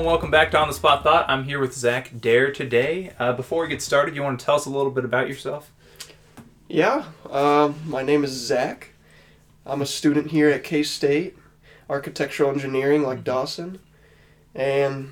[0.00, 1.26] And welcome back to On the Spot Thought.
[1.28, 3.12] I'm here with Zach Dare today.
[3.18, 5.70] Uh, before we get started, you want to tell us a little bit about yourself?
[6.70, 8.92] Yeah, um, my name is Zach.
[9.66, 11.36] I'm a student here at K State,
[11.90, 13.78] architectural engineering, like Dawson,
[14.54, 15.10] and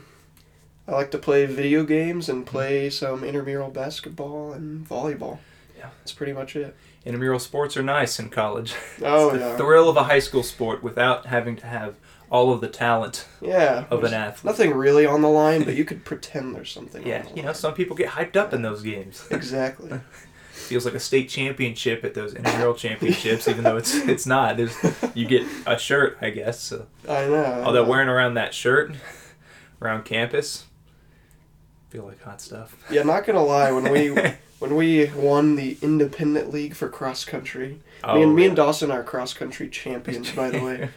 [0.86, 5.40] I like to play video games and play some intramural basketball and volleyball.
[5.76, 5.90] Yeah.
[5.98, 6.74] that's pretty much it.
[7.04, 8.74] Intramural sports are nice in college.
[9.04, 11.96] Oh the yeah, thrill of a high school sport without having to have
[12.30, 13.84] all of the talent yeah.
[13.90, 14.44] of an athlete.
[14.44, 17.06] Nothing really on the line, but you could pretend there's something.
[17.06, 19.26] Yeah, on the you know, some people get hyped up in those games.
[19.30, 20.00] exactly.
[20.52, 24.56] Feels like a state championship at those intramural championships, even though it's it's not.
[24.56, 24.76] There's
[25.14, 26.60] you get a shirt, I guess.
[26.60, 26.86] So.
[27.08, 27.42] I know.
[27.42, 27.90] I Although know.
[27.90, 28.92] wearing around that shirt
[29.80, 30.66] around campus,
[31.88, 32.76] feel like hot stuff.
[32.90, 33.72] Yeah, not gonna lie.
[33.72, 34.08] When we
[34.58, 38.90] when we won the independent league for cross country, me oh, and me and Dawson
[38.90, 40.90] are cross country champions, by the way.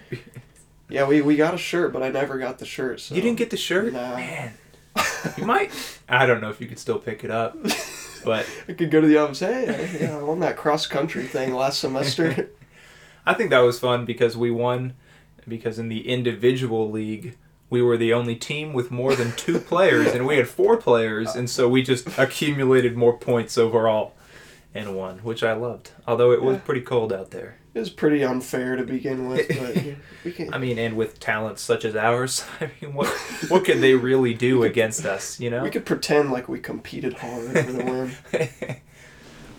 [0.91, 2.99] Yeah, we, we got a shirt, but I never got the shirt.
[2.99, 3.15] So.
[3.15, 4.15] You didn't get the shirt, No.
[4.15, 4.53] man.
[5.37, 5.71] You might.
[6.09, 7.55] I don't know if you could still pick it up,
[8.25, 9.39] but I could go to the office.
[9.39, 12.49] Hey, I, yeah, I won that cross country thing last semester.
[13.25, 14.93] I think that was fun because we won.
[15.47, 17.35] Because in the individual league,
[17.69, 21.35] we were the only team with more than two players, and we had four players,
[21.35, 24.13] and so we just accumulated more points overall
[24.73, 25.91] and won, which I loved.
[26.07, 27.57] Although it was pretty cold out there.
[27.73, 30.53] It was pretty unfair to begin with, but we can.
[30.53, 33.07] I mean, and with talents such as ours, I mean, what
[33.47, 35.39] what could they really do against us?
[35.39, 35.63] You know.
[35.63, 38.11] We could pretend like we competed hard for the win.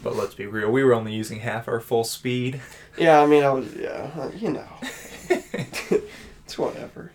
[0.03, 2.61] but let's be real, we were only using half our full speed.
[2.99, 3.75] Yeah, I mean, I was.
[3.75, 4.69] Yeah, uh, you know,
[5.31, 7.13] it's whatever.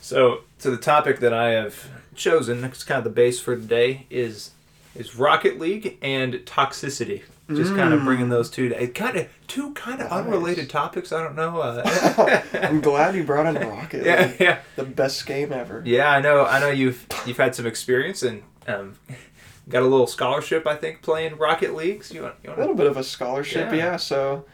[0.00, 4.06] So, to the topic that I have chosen, that's kind of the base for today,
[4.10, 4.52] is
[4.94, 7.22] is Rocket League and toxicity.
[7.50, 8.04] Just kind of Mm.
[8.06, 10.24] bringing those two, to, kind of two kind of Nice.
[10.24, 11.12] unrelated topics.
[11.12, 11.60] I don't know.
[11.60, 14.36] Uh, I'm glad you brought in Rocket yeah, League.
[14.40, 15.82] yeah, The best game ever.
[15.84, 16.10] yeah.
[16.10, 16.44] I know.
[16.46, 18.94] I know you've you've had some experience and um,
[19.68, 20.66] got a little scholarship.
[20.66, 22.10] I think playing Rocket Leagues.
[22.12, 23.76] You want, you A want little bit of a scholarship, Yeah.
[23.76, 23.96] yeah.
[23.96, 24.46] So,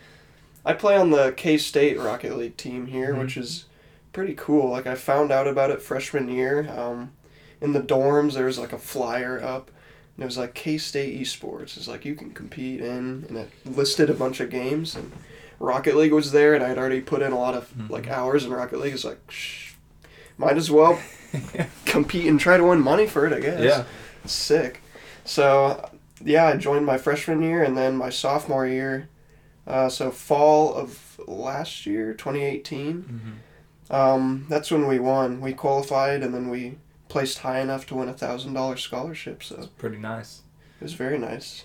[0.66, 3.20] I play on the K State Rocket League team here, Mhm.
[3.20, 3.66] which is
[4.12, 4.68] pretty cool.
[4.68, 6.68] Like I found out about it freshman year.
[6.76, 7.12] Um,
[7.60, 9.70] in the dorms, there was like a flyer up,
[10.20, 11.78] and it was like K State Esports.
[11.78, 14.94] It's like you can compete in, and it listed a bunch of games.
[14.94, 15.10] And
[15.58, 18.10] Rocket League was there, and I'd already put in a lot of like Mhm.
[18.12, 18.92] hours in Rocket League.
[18.92, 19.72] It's like, shh,
[20.36, 21.00] might as well
[21.86, 23.32] compete and try to win money for it.
[23.32, 23.84] I guess yeah.
[24.26, 24.82] sick.
[25.24, 25.88] So,
[26.22, 29.08] yeah, I joined my freshman year and then my sophomore year.
[29.66, 33.02] Uh, so fall of last year, 2018.
[33.02, 35.40] hmm Um, that's when we won.
[35.40, 36.78] We qualified and then we
[37.10, 39.42] placed high enough to win a thousand dollar scholarship.
[39.42, 40.40] So Pretty nice.
[40.80, 41.64] it was very nice.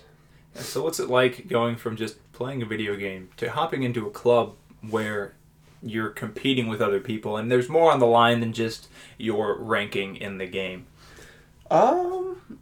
[0.54, 4.06] And So what's it like going from just playing a video game to hopping into
[4.06, 4.54] a club
[4.86, 5.34] where
[5.82, 10.16] you're competing with other people and there's more on the line than just your ranking
[10.16, 10.86] in the game?
[11.70, 12.58] Um,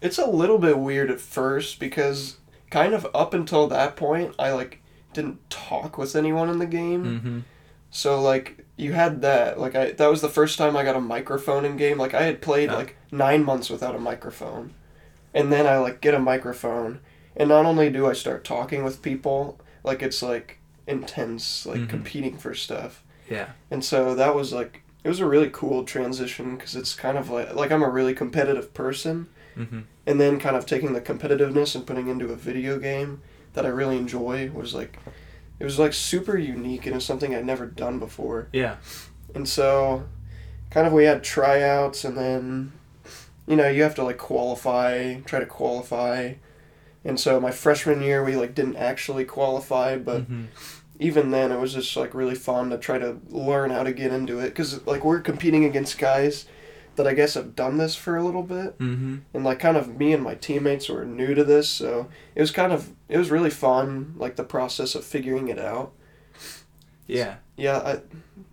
[0.00, 2.36] it's a little bit weird at first because
[2.70, 4.82] kind of up until that point, I like
[5.12, 7.04] didn't talk with anyone in the game.
[7.04, 7.38] Mm-hmm.
[7.90, 11.00] So like you had that like I that was the first time I got a
[11.00, 11.98] microphone in game.
[11.98, 14.74] Like I had played like nine months without a microphone,
[15.34, 17.00] and then I like get a microphone,
[17.36, 21.88] and not only do I start talking with people, like it's like intense, like Mhm.
[21.88, 23.50] competing for stuff, Yeah.
[23.70, 27.28] and so that was like it was a really cool transition because it's kind of
[27.30, 29.26] like like I'm a really competitive person,
[29.58, 29.80] Mm-hmm.
[30.06, 33.20] and then kind of taking the competitiveness and putting into a video game
[33.54, 34.96] that I really enjoy was like.
[35.60, 38.48] It was like super unique and it's something I'd never done before.
[38.52, 38.76] Yeah.
[39.34, 40.04] And so,
[40.70, 42.72] kind of, we had tryouts, and then,
[43.46, 46.34] you know, you have to like qualify, try to qualify.
[47.04, 50.46] And so, my freshman year, we like didn't actually qualify, but Mhm.
[50.98, 54.12] even then, it was just like really fun to try to learn how to get
[54.12, 54.46] into it.
[54.46, 56.46] Because, like, we're competing against guys
[57.02, 58.78] that I guess have done this for a little bit.
[58.78, 59.16] Mm-hmm.
[59.34, 62.50] And, like, kind of me and my teammates were new to this, so it was
[62.50, 65.92] kind of, it was really fun, like, the process of figuring it out.
[67.06, 67.36] Yeah.
[67.56, 68.00] Yeah, I,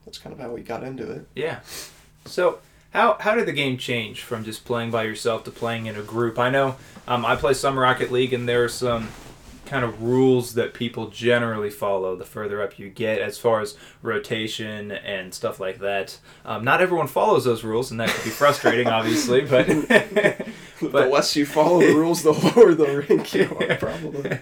[0.06, 1.28] that's kind of how we got into it.
[1.36, 1.60] Yeah.
[2.26, 2.60] So
[2.92, 6.02] how how did the game change from just playing by yourself to playing in a
[6.02, 6.40] group?
[6.40, 6.76] I know
[7.08, 9.10] um, I play some Rocket League, and there are some
[9.68, 13.78] kind of rules that people generally follow the further up you get as far as
[14.02, 16.20] rotation and stuff like that.
[16.46, 19.42] Um, not everyone follows those rules, and that could be frustrating, obviously.
[19.42, 19.68] But
[20.82, 24.40] the less you follow the rules, the lower the rank you are, probably.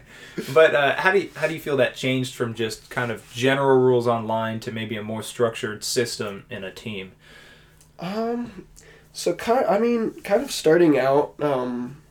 [0.53, 3.31] but uh, how do you, how do you feel that changed from just kind of
[3.33, 7.13] general rules online to maybe a more structured system in a team?
[7.99, 8.67] Um,
[9.13, 12.01] so kind, I mean, kind of starting out, um,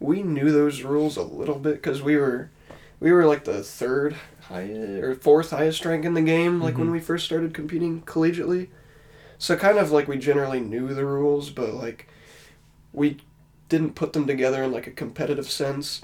[0.00, 2.50] we knew those rules a little bit because we were,
[2.98, 4.16] we were like the third
[4.48, 6.92] highest or fourth highest rank in the game, like when Mhm.
[6.92, 8.68] we first started competing collegiately.
[9.38, 12.08] So kind of like we generally knew the rules, but like
[12.92, 13.18] we
[13.68, 16.00] didn't put them together in like a competitive sense.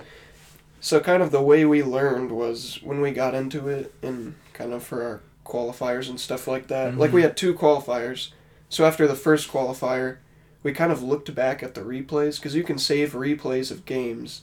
[0.80, 4.72] So kind of the way we learned was when we got into it and kind
[4.72, 6.96] of for our qualifiers and stuff like that.
[6.96, 8.30] Like we had two qualifiers.
[8.68, 10.18] So after the first qualifier,
[10.66, 14.42] we kind of looked back at the replays because you can save replays of games.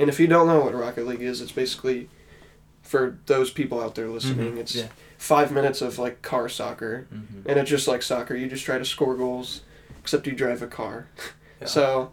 [0.00, 2.08] And if you don't know what Rocket League is, it's basically
[2.82, 4.88] for those people out there listening, it's Yeah.
[5.16, 7.46] five minutes of like car soccer, Mhm.
[7.46, 8.34] and it's just like soccer.
[8.34, 9.60] You just try to score goals,
[10.02, 11.06] except you drive a car.
[11.60, 11.66] Yeah.
[11.68, 12.10] So,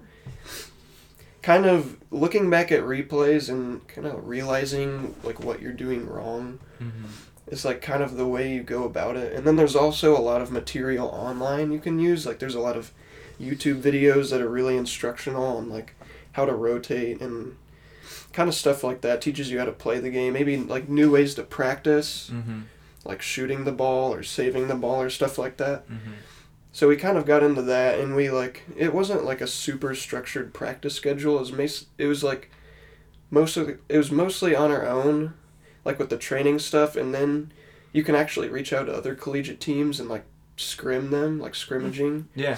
[1.41, 6.59] kind of looking back at replays and kind of realizing like what you're doing wrong
[6.79, 6.91] Mhm.
[7.47, 9.33] is like kind of the way you go about it.
[9.33, 12.25] And then there's also a lot of material online you can use.
[12.25, 12.91] Like there's a lot of
[13.39, 15.95] YouTube videos that are really instructional on like
[16.33, 17.55] how to rotate and
[18.33, 19.21] kind of stuff like that.
[19.21, 20.33] Teaches you how to play the game.
[20.33, 22.63] Maybe like new ways to practice, Mhm.
[23.05, 25.87] like shooting the ball or saving the ball or stuff like that.
[25.89, 25.97] Mhm.
[26.71, 29.95] So we kind of got into that, and we like it wasn't like a super
[29.95, 31.37] structured practice schedule.
[31.37, 32.51] It was mas- it was like
[33.31, 35.33] mostly it was mostly on our own,
[35.85, 37.51] like with the training stuff, and then
[37.93, 40.25] you can actually reach out to other collegiate teams and like
[40.55, 42.25] scrim them, like scrimmaging.
[42.35, 42.57] Yeah.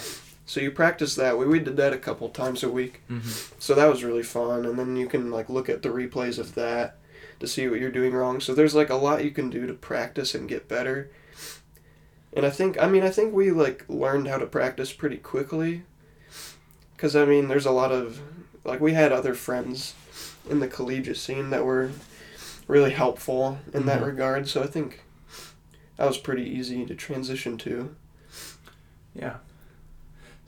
[0.50, 1.38] So you practice that.
[1.38, 3.02] We we did that a couple times a week.
[3.08, 3.52] Mhm.
[3.62, 6.56] So that was really fun, and then you can like look at the replays of
[6.56, 6.98] that
[7.40, 8.42] to see what you're doing wrong.
[8.42, 11.12] So there's like a lot you can do to practice and get better.
[12.34, 15.84] And I think I mean I think we like learned how to practice pretty quickly.
[16.98, 18.20] Cuz I mean there's a lot of
[18.66, 19.94] like we had other friends
[20.50, 21.92] in the collegiate scene that were
[22.68, 24.06] really helpful in that Mhm.
[24.08, 24.48] regard.
[24.48, 25.02] So I think
[25.98, 27.96] that was pretty easy to transition to.
[29.14, 29.36] Yeah.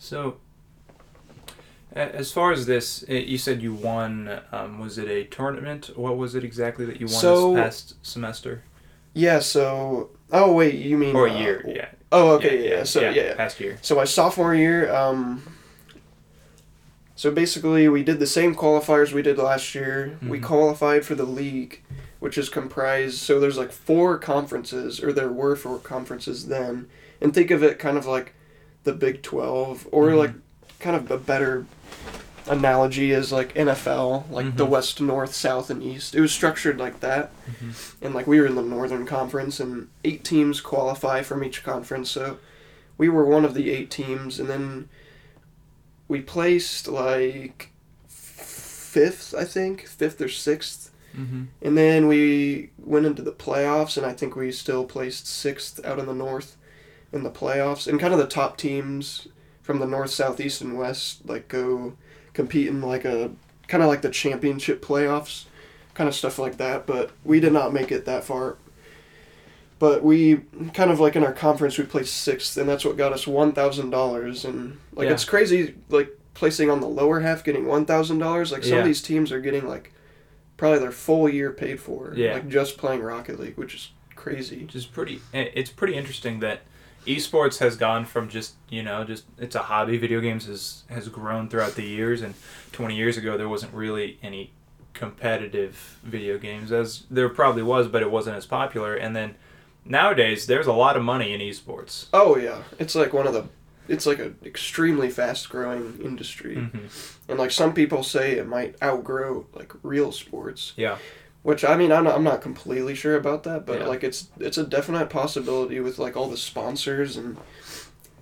[0.01, 0.37] So,
[1.93, 4.41] as far as this, you said you won.
[4.51, 5.91] Um, was it a tournament?
[5.95, 8.63] What was it exactly that you won So- this past semester
[9.13, 11.63] Yeah, so oh wait, you mean or a uh, year?
[11.67, 11.89] Yeah.
[12.11, 12.83] Oh, okay, yeah.
[12.83, 13.77] So yeah, past year.
[13.83, 15.43] So my sophomore year, um,
[17.15, 20.17] so basically we did the same qualifiers we did last year.
[20.27, 20.43] We Mhm.
[20.43, 21.83] qualified for the league,
[22.19, 23.19] which is comprised.
[23.19, 26.87] So there's like four conferences, or there were four conferences then,
[27.21, 28.33] and think of it kind of like
[28.83, 30.17] the Big Twelve, or Mhm.
[30.17, 30.31] like
[30.79, 31.65] kind of a better
[32.47, 34.69] analogy is like NFL, like the Mhm.
[34.69, 36.15] West, North, South, and East.
[36.15, 37.93] It was structured like that Mhm.
[38.01, 42.09] and like we were in the northern conference and eight teams qualify from each conference
[42.09, 42.37] so
[42.97, 44.89] we were one of the eight teams and then
[46.07, 47.69] we placed like
[48.07, 50.87] fifth i think fifth or sixth
[51.17, 51.43] Mm-hmm.
[51.61, 55.99] and then we went into the playoffs and i think we still placed sixth out
[55.99, 56.55] in the north
[57.13, 59.27] in the playoffs and kind of the top teams
[59.61, 61.93] from the north south east and west like go
[62.33, 63.31] compete in like a
[63.67, 65.45] kind of like the championship playoffs
[65.93, 68.55] kind of stuff like that but we did not make it that far
[69.79, 70.37] but we
[70.73, 74.45] kind of like in our conference we placed sixth and that's what got us $1000
[74.45, 75.13] and like Yeah.
[75.13, 78.79] it's crazy like placing on the lower half getting $1000 like some Yeah.
[78.79, 79.91] of these teams are getting like
[80.57, 82.33] probably their full year paid for Yeah.
[82.33, 85.19] like just playing rocket league which is crazy Which is pretty.
[85.33, 86.61] eh, It's pretty interesting that
[87.05, 89.97] esports has gone from just you know just it's a hobby.
[89.97, 92.33] Video games has has grown throughout the years, and
[92.71, 94.51] 20 years ago there wasn't really any
[94.93, 98.95] competitive video games as there probably was, but it wasn't as popular.
[98.95, 99.35] And then
[99.85, 102.05] nowadays there's a lot of money in esports.
[102.13, 103.45] oh yeah it's like one of the
[103.87, 106.85] it's like an extremely fast growing industry Mm-hmm.
[107.29, 110.97] and like some people say it might outgrow like real sports Yeah.
[111.43, 113.87] Which I mean, I'm not, I'm not completely sure about that, but Yeah.
[113.87, 117.37] like it's it's a definite possibility with like all the sponsors and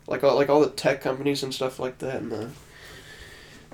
[0.07, 2.49] like all like all the tech companies and stuff like that, and the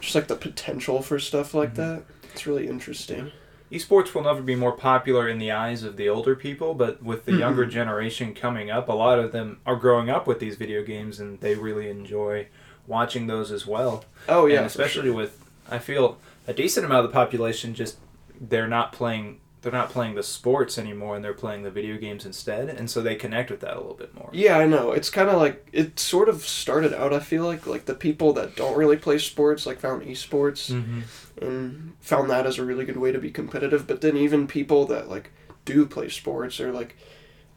[0.01, 1.75] just like the potential for stuff like Mhm.
[1.77, 2.03] that.
[2.33, 3.31] It's really interesting.
[3.71, 7.25] Esports will never be more popular in the eyes of the older people, but with
[7.25, 7.39] the Mhm.
[7.39, 11.19] younger generation coming up, a lot of them are growing up with these video games
[11.19, 12.47] and they really enjoy
[12.87, 14.05] watching those as well.
[14.29, 15.13] Oh yeah, and especially sure.
[15.13, 17.97] with I feel a decent amount of the population just
[18.39, 22.23] they're not playing they're not playing the sports anymore and they're playing the video games
[22.23, 24.29] instead, and so they connect with that a little bit more.
[24.31, 24.91] Yeah, I know.
[24.91, 27.13] It's kind of like it sort of started out.
[27.13, 31.01] I feel like like the people that don't really play sports like found esports Mm-hmm.
[31.43, 33.87] and found that as a really good way to be competitive.
[33.87, 35.31] But then even people that like
[35.65, 36.95] do play sports or like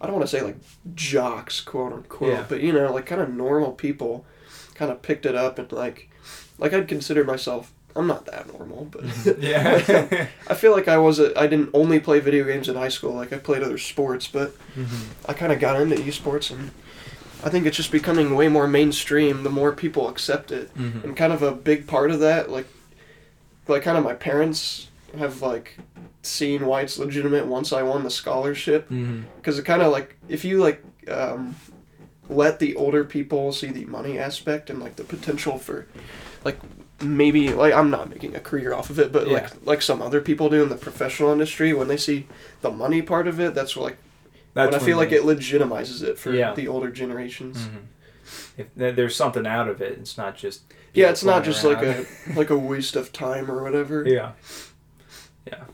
[0.00, 0.56] I don't want to say like
[0.94, 2.44] jocks, quote unquote, Yeah.
[2.48, 4.24] but you know, like kind of normal people
[4.74, 6.08] kind of picked it up and like
[6.56, 9.04] like I'd consider myself I'm not that normal, but
[9.38, 10.28] yeah.
[10.48, 13.12] I feel like I was a, I didn't only play video games in high school.
[13.12, 15.02] Like I played other sports, but mm-hmm.
[15.28, 16.70] I kind of got into esports and
[17.42, 21.04] I think it's just becoming way more mainstream the more people accept it Mm-hmm.
[21.04, 22.66] and kind of a big part of that like
[23.68, 25.78] like kind of my parents have like
[26.22, 29.22] seen why it's legitimate once i won the scholarship Mm-hmm.
[29.36, 31.54] because it kind of like if you like um
[32.28, 35.86] let the older people see the money aspect and like the potential for
[36.44, 36.58] like
[37.00, 39.34] maybe like I'm not making a career off of it, but Yeah.
[39.34, 42.26] like like some other people do in the professional industry when they see
[42.60, 43.96] the money part of it, that's like
[44.54, 46.54] That's when I feel like it legitimizes it for Yeah.
[46.54, 47.58] the older generations.
[47.58, 48.66] Mhm.
[48.76, 50.62] If there's something out of it, it's not just.
[50.92, 54.04] Yeah, it's not just like a like a waste of time or whatever.
[54.06, 54.32] Yeah.
[55.46, 55.64] Yeah.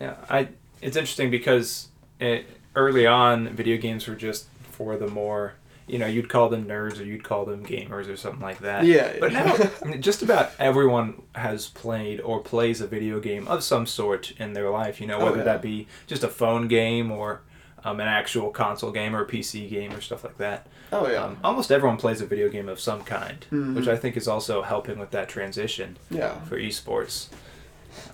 [0.00, 0.14] Yeah.
[0.30, 0.48] I.
[0.80, 1.88] It's interesting because
[2.20, 5.54] it, early on, video games were just for the more.
[5.88, 8.84] You know, you'd call them nerds or you'd call them gamers or something like that.
[8.84, 9.16] Yeah.
[9.20, 13.62] But now, I mean, just about everyone has played or plays a video game of
[13.62, 15.00] some sort in their life.
[15.00, 15.44] You know, Oh, whether yeah.
[15.44, 17.40] that be just a phone game or
[17.84, 20.66] um, an actual console game or a PC game or stuff like that.
[20.92, 21.22] oh yeah.
[21.24, 23.74] Um, almost everyone plays a video game of some kind, Mhm.
[23.74, 26.40] which I think is also helping with that transition yeah.
[26.40, 27.28] for esports.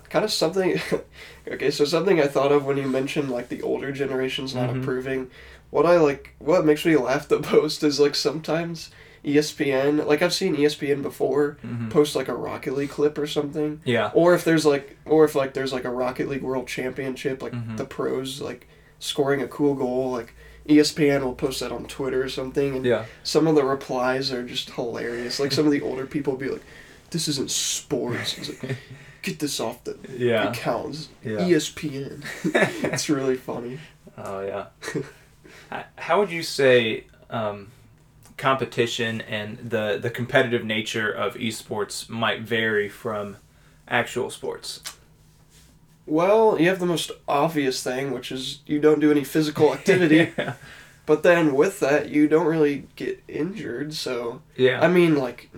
[0.09, 0.79] Kind of something
[1.51, 4.81] okay so something i thought of when you mentioned like the older generations not Mhm.
[4.81, 5.29] approving
[5.71, 8.91] what i like what makes me laugh the most is like sometimes
[9.23, 11.89] espn like i've seen espn before Mhm.
[11.89, 14.11] post like a rocket league clip or something Yeah.
[14.13, 17.53] or if there's like or if like there's like a rocket league world championship like
[17.53, 17.77] Mhm.
[17.77, 18.67] the pros like
[18.99, 20.33] scoring a cool goal like
[20.69, 23.05] espn will post that on twitter or something and Yeah.
[23.23, 26.49] some of the replies are just hilarious like some of the older people will be
[26.49, 26.63] like
[27.11, 28.77] this isn't sports it's like,
[29.25, 30.49] get this off the Yeah.
[30.51, 31.09] accounts.
[31.23, 31.39] Yeah.
[31.39, 32.23] ESPN.
[32.93, 33.79] it's really funny.
[34.17, 34.67] Oh yeah.
[35.97, 37.71] How would you say um,
[38.37, 43.37] competition and the the competitive nature of esports might vary from
[43.87, 44.81] actual sports?
[46.07, 50.31] Well, you have the most obvious thing, which is you don't do any physical activity.
[50.37, 50.53] yeah.
[51.07, 53.93] But then with that, you don't really get injured.
[53.93, 54.81] So, Yeah.
[54.83, 55.49] I mean, like,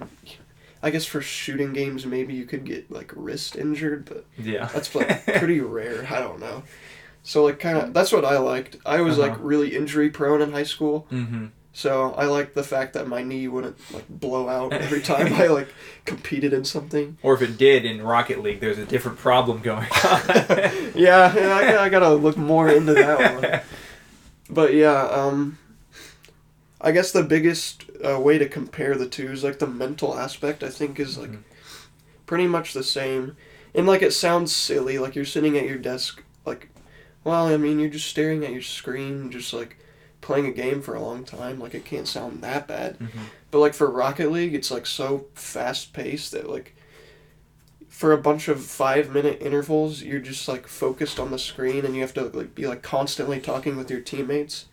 [0.87, 4.69] I guess for shooting games, maybe you could get, like, wrist injured, but yeah.
[4.73, 6.07] that's, like, pretty rare.
[6.09, 6.63] I don't know.
[7.23, 8.77] So, like, kind of, that's what I liked.
[8.85, 9.43] I was, like, Uh-huh.
[9.43, 11.05] really injury prone in high school.
[11.11, 11.47] mm-hmm.
[11.73, 15.45] So I liked the fact that my knee wouldn't, like, blow out every time I,
[15.47, 15.67] like,
[16.05, 17.17] competed in something.
[17.21, 20.21] Or if it did in Rocket League, there's a different problem going on.
[20.95, 23.61] yeah, yeah I, I gotta look more into that one.
[24.49, 25.59] But yeah, um,
[26.79, 30.63] I guess the biggest uh, way to compare the two is like the mental aspect.
[30.63, 31.43] I think is like Mhm.
[32.25, 33.35] pretty much the same,
[33.73, 36.69] and like it sounds silly, like you're sitting at your desk, like,
[37.23, 39.77] well, I mean, you're just staring at your screen, just like
[40.21, 41.59] playing a game for a long time.
[41.59, 42.99] Like it can't sound that bad.
[42.99, 43.09] Mhm.
[43.49, 46.75] But like for Rocket League, it's like so fast paced that like
[47.87, 51.95] for a bunch of five minute intervals, you're just like focused on the screen and
[51.95, 54.65] you have to like be like constantly talking with your teammates.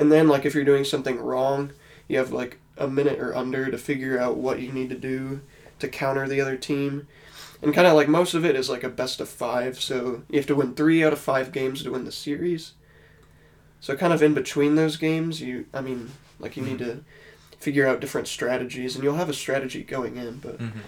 [0.00, 1.72] And then like if you're doing something wrong,
[2.08, 5.42] you have like a minute or under to figure out what you need to do
[5.78, 7.06] to counter the other team.
[7.62, 10.38] And kind of like most of it is like a best of five, so you
[10.38, 12.72] have to win three out of five games to win the series.
[13.80, 17.04] So kind of in between those games, you I mean like you need to
[17.58, 20.38] figure out different strategies, and you'll have a strategy going in.
[20.38, 20.78] But Mm-hmm.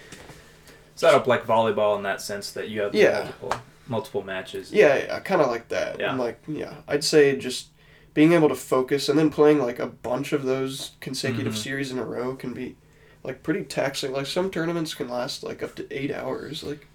[0.94, 3.24] Set up like volleyball in that sense that you have Yeah.
[3.24, 3.52] multiple
[3.88, 4.72] multiple matches.
[4.72, 5.98] yeah, yeah kind of like that.
[6.00, 6.10] Yeah.
[6.10, 7.68] And like yeah, I'd say just
[8.14, 11.62] being able to focus and then playing like a bunch of those consecutive Mhm.
[11.62, 12.76] series in a row can be
[13.24, 14.12] like pretty taxing.
[14.12, 16.62] Like some tournaments can last like up to eight hours.
[16.62, 16.86] Like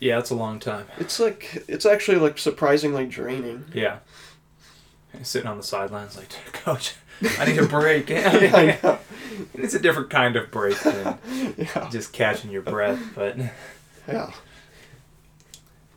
[0.00, 0.86] Yeah, it's a long time.
[0.98, 3.64] it's like it's actually like surprisingly draining.
[3.72, 3.98] Yeah.
[5.22, 6.94] Sitting on the sidelines like, coach,
[7.38, 8.08] I need a break.
[8.10, 8.98] yeah,
[9.54, 11.18] it's a different kind of break than
[11.56, 12.98] yeah, just catching your breath.
[13.14, 13.36] But
[14.08, 14.32] yeah.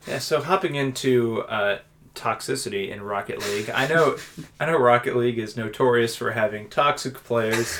[0.08, 1.80] yeah, so hopping into uh,
[2.16, 4.18] toxicity in Rocket League, I know,
[4.60, 7.80] I know Rocket League is notorious for having toxic players,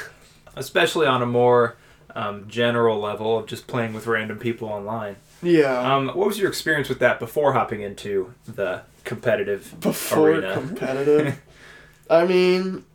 [0.56, 1.78] especially on a more
[2.16, 5.18] um, general level of just playing with random people online.
[5.42, 5.96] Yeah.
[5.96, 10.54] Um, what was your experience with that before hopping into the competitive before arena?
[10.54, 11.42] competitive.
[12.10, 12.86] I mean,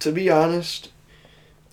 [0.00, 0.90] to be honest,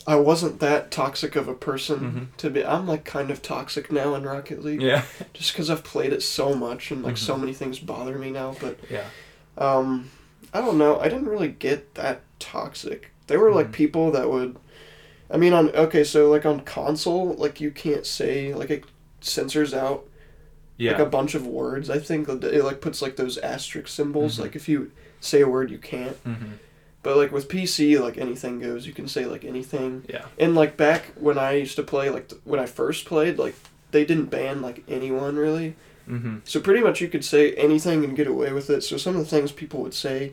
[0.06, 2.38] I wasn't that toxic of a person Mhm.
[2.38, 2.66] to be.
[2.66, 6.22] I'm like kind of toxic now in Rocket League, yeah, just because I've played it
[6.22, 7.40] so much and like so Mhm.
[7.42, 8.56] many things bother me now.
[8.60, 9.06] But yeah,
[9.58, 10.10] um,
[10.54, 11.00] I don't know.
[11.00, 13.12] I didn't really get that toxic.
[13.28, 13.74] There were like Mhm.
[13.74, 14.58] people that would.
[15.32, 18.84] I mean, on okay, so like on console, like you can't say like it
[19.22, 20.06] censors out
[20.78, 20.92] yeah.
[20.92, 21.90] like a bunch of words.
[21.90, 24.36] I think it like puts like those asterisk symbols.
[24.38, 24.42] Mhm.
[24.42, 24.92] Like if you
[25.22, 26.18] say a word, you can't.
[27.04, 28.88] But like with PC, like anything goes.
[28.88, 30.04] You can say like anything.
[30.10, 30.26] Yeah.
[30.40, 33.56] And like back when I used to play, like when I first played, like
[33.92, 35.76] they didn't ban like anyone really.
[36.08, 38.82] hmm So pretty much you could say anything and get away with it.
[38.84, 40.32] So some of the things people would say,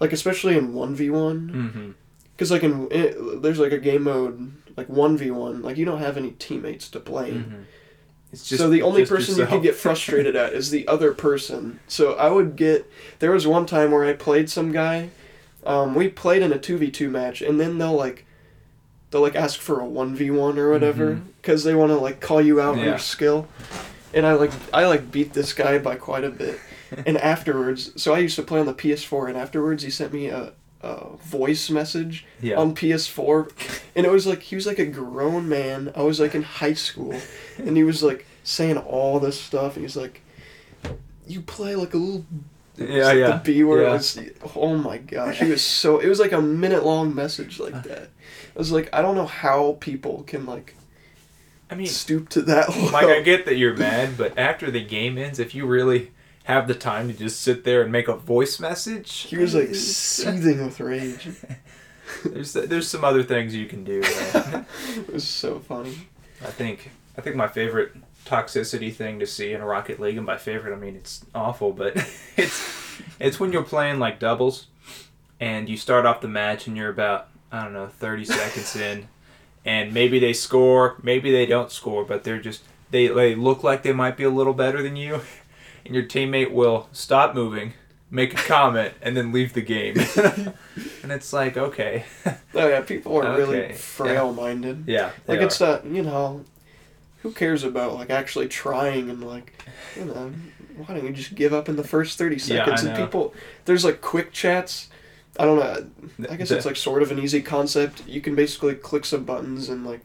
[0.00, 1.94] like especially in one v one,
[2.34, 5.84] because like in it, there's like a game mode like one v one, like you
[5.84, 7.42] don't have any teammates to blame.
[7.44, 7.62] hmm
[8.32, 9.60] It's so the only just person you yourself.
[9.60, 11.80] could get frustrated at is the other person.
[11.88, 15.10] So I would get there was one time where I played some guy
[15.64, 18.24] Um, we played in a two v two match, and then they'll like,
[19.10, 22.20] they'll like ask for a one v one or whatever because they want to like
[22.20, 23.46] call you out on your skill.
[24.14, 26.58] And I like I like beat this guy by quite a bit.
[27.06, 30.26] and afterwards, so I used to play on the PS4, and afterwards he sent me
[30.26, 30.52] a,
[30.82, 32.56] a voice message Yeah.
[32.56, 33.50] on PS4,
[33.94, 35.92] and it was like he was like a grown man.
[35.94, 37.14] I was like in high school,
[37.58, 40.22] and he was like saying all this stuff, and he's like,
[41.28, 42.24] "You play like a little."
[42.80, 43.92] Yeah, like yeah, The B word yeah.
[43.92, 44.18] was.
[44.56, 45.98] Oh my gosh, he was so.
[45.98, 48.08] It was like a minute long message like that.
[48.54, 50.74] I was like, I don't know how people can like
[51.70, 52.68] I mean, stoop to that.
[52.74, 52.90] Low.
[52.92, 56.10] Mike, I get that you're mad, but after the game ends, if you really
[56.44, 59.74] have the time to just sit there and make a voice message, He was like
[59.74, 61.28] seething with rage.
[62.24, 64.02] there's there's some other things you can do.
[64.34, 64.62] uh,
[64.96, 65.96] It was so funny.
[66.42, 67.92] I think I think my favorite
[68.26, 71.72] toxicity thing to see in a Rocket League, and by favorite I mean it's awful,
[71.72, 71.96] but
[72.36, 74.66] it's it's when you're playing like doubles,
[75.40, 79.08] and you start off the match and you're about I don't know 30 seconds in,
[79.64, 83.82] and maybe they score, maybe they don't score, but they're just they they look like
[83.82, 85.20] they might be a little better than you,
[85.84, 87.74] and your teammate will stop moving.
[88.12, 89.94] Make a comment and then leave the game,
[91.02, 94.82] and it's like okay, Oh yeah, people are Okay, really frail minded.
[94.88, 95.44] yeah, Like are.
[95.44, 96.44] it's not you know,
[97.22, 99.62] who cares about like actually trying and like,
[99.96, 100.32] you know,
[100.76, 102.82] why don't you just give up in the first thirty Yeah, I seconds?
[102.84, 103.34] and people,
[103.66, 104.88] there's like quick chats.
[105.38, 106.26] I don't know.
[106.30, 108.06] I guess The- it's like sort of an easy concept.
[108.06, 110.00] You can basically click some buttons and like,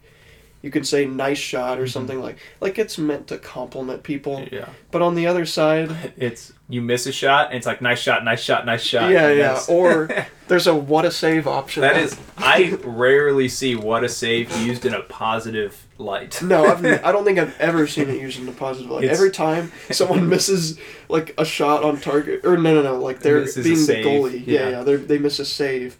[0.66, 1.90] you can say nice shot or Mhm.
[1.92, 4.44] something like like it's meant to compliment people.
[4.50, 4.68] yeah.
[4.90, 8.24] But on the other side, It's you miss a shot, and it's like nice shot,
[8.24, 9.10] nice shot, nice shot.
[9.12, 10.08] Yeah, yeah, that's- or-
[10.48, 11.82] there's a what a save option.
[11.82, 12.16] that is.
[12.36, 16.42] I rarely see what a save used in a positive light.
[16.52, 19.04] No, I've, I don't think I've ever seen it used in a positive light.
[19.04, 20.76] It's- Every time someone misses
[21.08, 24.42] like a shot on target, or no, no, no, like they're being the goalie.
[24.44, 24.84] Yeah, yeah.
[24.84, 25.96] yeah, they miss a save.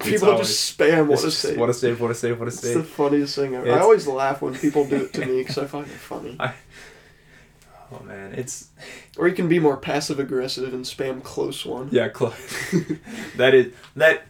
[0.00, 1.58] It's People always- just spam what It's a just, save.
[1.58, 2.00] What a save!
[2.00, 2.38] What a save!
[2.38, 3.70] What a it's the funniest thing ever.
[3.72, 6.38] I always laugh when people do it to me because I find it funny.
[7.92, 8.68] Oh man, it's
[9.18, 11.88] Or you can be more passive aggressive and spam close one.
[11.90, 12.34] yeah, close.
[13.36, 14.22] that is that.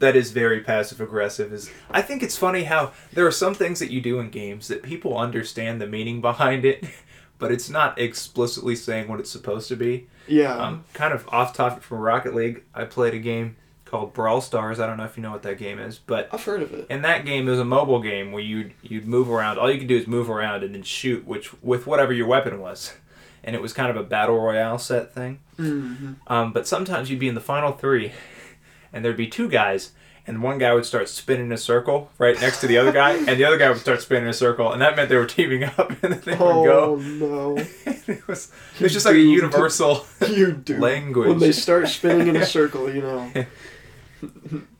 [0.00, 1.52] That is very passive aggressive.
[1.52, 4.68] Is I think it's funny how there are some things that you do in games
[4.68, 6.84] that people understand the meaning behind it,
[7.38, 10.06] but it's not explicitly saying what it's supposed to be.
[10.28, 10.54] Yeah.
[10.56, 13.56] Um, kind of off topic from Rocket League, I played a game
[13.88, 14.78] called Brawl Stars.
[14.78, 16.86] I don't know if you know what that game is, but I've heard of it.
[16.88, 19.58] in that game, it was a mobile game where you'd you'd move around.
[19.58, 22.60] All you could do is move around and then shoot, which with whatever your weapon
[22.60, 22.94] was,
[23.44, 25.40] and it was kind of a battle royale set thing.
[25.56, 28.12] hmm Um, but sometimes you'd be in the final three,
[28.92, 29.92] and there'd be two guys,
[30.26, 33.40] and one guy would start spinning a circle right next to the other guy, and
[33.40, 35.90] the other guy would start spinning a circle, and that meant they were teaming up,
[36.02, 36.94] and then they would go.
[36.94, 37.56] Oh no!
[37.56, 40.78] it was it was just like a universal You do.
[40.78, 41.28] language.
[41.28, 43.32] When they start spinning in a circle, you know.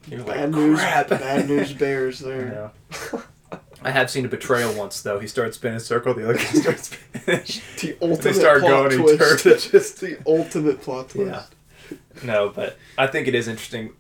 [0.09, 0.79] You're like, Bad news.
[0.81, 2.73] "Crap." Bad news bears there.
[3.13, 3.21] Yeah.
[3.83, 5.21] I have seen a betrayal once though.
[5.21, 7.45] He started spinning a circle, the other guy starts spinning.
[7.81, 9.45] The ultimate start plot going and twist.
[9.45, 9.59] turn.
[9.59, 11.55] just the ultimate plot twist.
[11.91, 11.97] Yeah.
[12.25, 13.93] no, but I think it is interesting.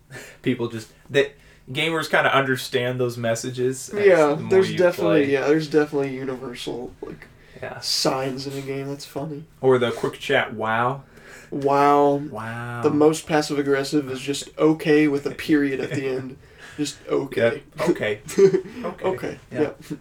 [0.42, 1.32] People just that
[1.70, 3.90] gamers kind of understand those messages.
[3.94, 5.32] Yeah, the there's definitely play.
[5.32, 7.28] yeah, there's definitely universal like
[7.62, 7.78] yeah.
[7.80, 8.88] signs in a game.
[8.88, 9.44] That's funny.
[9.60, 10.54] Or the quick chat.
[10.54, 11.04] Wow.
[11.50, 12.14] Wow.
[12.16, 12.82] Wow.
[12.82, 16.36] The most passive aggressive is just okay with a period at the end.
[16.76, 17.12] Just Yeah.
[17.12, 17.62] okay.
[17.88, 18.20] Okay.
[18.38, 19.04] okay.
[19.04, 19.38] okay.
[19.52, 19.70] Yeah.
[19.90, 19.96] Yeah.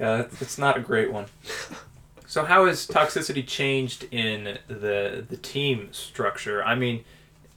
[0.00, 1.26] Yeah, it's not a great one.
[2.26, 6.64] So how has toxicity changed in the the team structure?
[6.64, 7.04] I mean,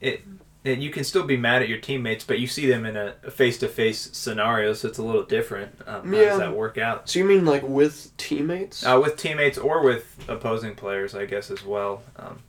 [0.00, 0.22] it,
[0.62, 3.12] it you can still be mad at your teammates, but you see them in a
[3.30, 5.72] face to face scenario, so it's a little different.
[5.86, 6.24] Um, How Yeah.
[6.30, 7.08] does that work out?
[7.08, 8.84] So you mean like with teammates?
[8.86, 12.02] Uh, with teammates or with opposing players, I guess as well.
[12.16, 12.40] Um,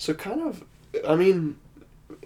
[0.00, 0.64] So kind of,
[1.06, 1.56] I mean,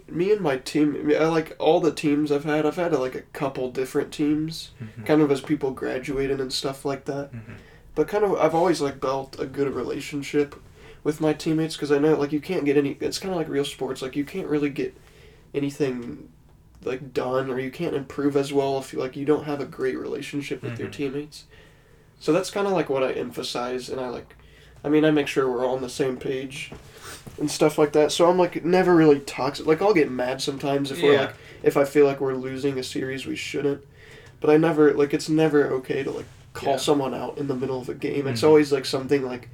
[0.09, 1.11] me and my team.
[1.19, 2.65] I, like all the teams I've had.
[2.65, 6.85] I've had like a couple different teams, mhm, kind of as people graduated and stuff
[6.85, 7.33] like that.
[7.33, 7.57] mhm.
[7.97, 10.55] But kind of, I've always like built a good relationship
[11.03, 12.97] with my teammates because I know like you can't get any.
[13.01, 14.03] It's kind of like real sports.
[14.03, 14.97] Like you can't really get
[15.53, 16.29] anything
[16.85, 19.65] like done or you can't improve as well if you like you don't have a
[19.67, 20.93] great relationship with your Mhm.
[20.93, 21.45] teammates.
[22.21, 24.37] So that's kind of like what I emphasize, and I like.
[24.85, 26.70] I mean, I make sure we're all on the same page
[27.40, 28.12] and stuff like that.
[28.12, 29.66] So I'm like never really toxic.
[29.66, 32.83] Like I'll get mad sometimes if we're like if I feel like we're losing a
[32.83, 33.83] series we shouldn't.
[34.40, 36.77] But I never like it's never okay to like call Yeah.
[36.79, 38.27] someone out in the middle of a game.
[38.29, 38.47] It's Mhm.
[38.49, 39.49] always like something like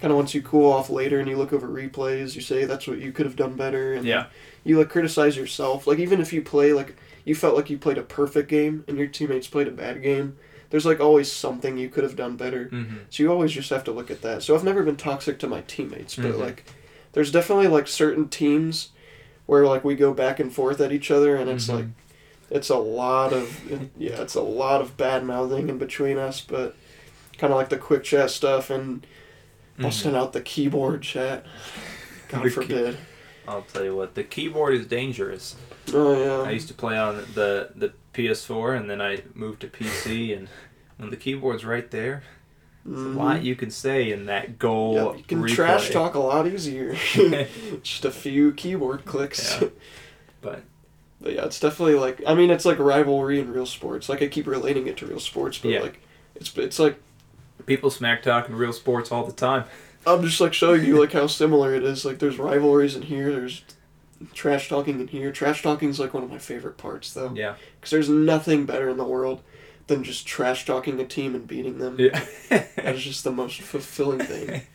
[0.00, 2.86] kind of once you cool off later and you look over replays, you say that's
[2.86, 4.26] what you could have done better and Yeah.
[4.64, 5.86] you like criticize yourself.
[5.86, 8.96] Like even if you play like you felt like you played a perfect game and
[8.96, 10.36] your teammates played a bad game,
[10.70, 12.66] there's like always something you could have done better.
[12.66, 13.00] Mhm.
[13.10, 14.42] So you always just have to look at that.
[14.42, 16.38] So I've never been toxic to my teammates, but Mhm.
[16.38, 16.64] like
[17.12, 18.90] there's definitely like certain teams
[19.46, 21.74] where like we go back and forth at each other, and it's Mhm.
[21.74, 21.84] like
[22.50, 23.60] it's a lot of
[23.98, 26.74] yeah, it's a lot of bad mouthing in between us, but
[27.38, 29.06] kind of like the quick chat stuff and
[29.78, 31.44] i busting out the keyboard chat.
[32.28, 32.44] God Mm-hmm.
[32.44, 32.96] Key- forbid.
[33.48, 35.56] I'll tell you what, the keyboard is dangerous.
[35.92, 36.48] Oh yeah.
[36.48, 37.92] I used to play on the the
[38.24, 40.48] PS4, and then I moved to PC, and
[40.98, 42.22] when the keyboard's right there,
[42.84, 43.16] there's a Mhm.
[43.16, 44.94] lot you can say in that goal.
[44.94, 45.54] Yeah, you can replay.
[45.54, 46.94] trash talk a lot easier.
[47.82, 49.60] Just a few keyboard clicks.
[49.60, 49.68] Yeah.
[50.40, 50.62] But
[51.22, 54.08] But yeah, it's definitely like I mean, it's like rivalry in real sports.
[54.08, 55.80] Like I keep relating it to real sports, but Yeah.
[55.80, 56.00] like
[56.34, 56.98] it's it's like
[57.66, 59.64] people smack talk in real sports all the time.
[60.06, 62.06] I'm just like showing you like how similar it is.
[62.06, 63.30] Like there's rivalries in here.
[63.32, 63.62] There's
[64.34, 65.32] trash talking in here.
[65.32, 67.54] Trash talking is like one of my favorite parts though, Yeah.
[67.80, 69.42] because there's nothing better in the world
[69.86, 71.96] than just trash talking a team and beating them.
[71.98, 72.24] Yeah.
[72.76, 74.62] That is just the most fulfilling thing.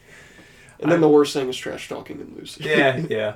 [0.77, 2.67] And then the worst thing is trash talking and losing.
[2.67, 3.35] yeah, yeah.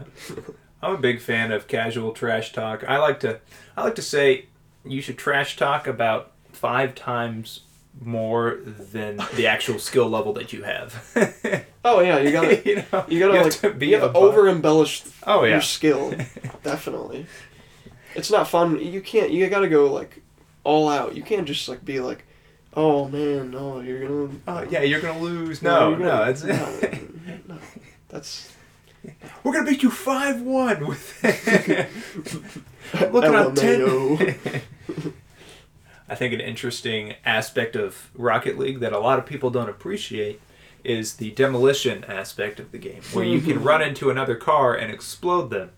[0.84, 2.84] I'm a big fan of casual trash talk.
[2.86, 3.40] I like to
[3.78, 4.48] I like to say
[4.84, 7.62] you should trash talk about five times
[8.02, 11.66] more than the actual skill level that you have.
[11.86, 14.18] Oh yeah, you gotta you know, you gotta have like to be you have to
[14.20, 15.52] over embellish Oh yeah.
[15.54, 16.14] your skill.
[16.64, 17.26] Definitely.
[18.16, 18.80] It's not fun.
[18.82, 19.32] You can't.
[19.32, 20.22] You gotta go like
[20.66, 21.16] all out.
[21.16, 22.26] You can't just like be like,
[22.74, 24.40] oh man, no, you're gonna.
[24.46, 25.62] Oh yeah, you're gonna lose.
[25.62, 26.80] No, no, gonna- it's no,
[27.48, 27.58] no.
[28.10, 28.52] That's
[29.44, 31.24] we're gonna beat you five one with.
[33.10, 34.62] Looking at ten.
[36.10, 40.42] I think an interesting aspect of Rocket League that a lot of people don't appreciate
[40.84, 44.92] is the demolition aspect of the game, where you can run into another car and
[44.92, 45.72] explode them.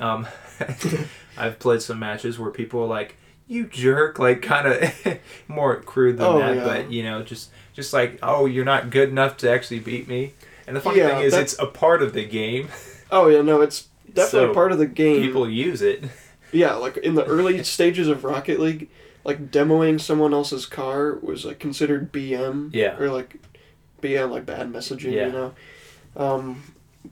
[0.00, 0.26] Um,
[1.36, 3.16] I've played some matches where people are like,
[3.48, 6.64] "You jerk!" Like kind of more crude than Oh, that, yeah.
[6.64, 10.34] but you know, just just like, "Oh, you're not good enough to actually beat me."
[10.66, 12.68] And the funny Yeah, thing is, that- it's a part of the game.
[13.10, 15.20] Oh yeah, no, it's definitely So, part of the game.
[15.22, 16.02] People use it.
[16.50, 18.88] Yeah, like in the early stages of Rocket League,
[19.24, 22.70] like demoing someone else's car was like considered BM.
[22.72, 22.96] Yeah.
[22.98, 23.36] Or like
[24.02, 25.26] BM, like bad messaging, Yeah.
[25.26, 25.54] you know.
[26.16, 26.62] Um,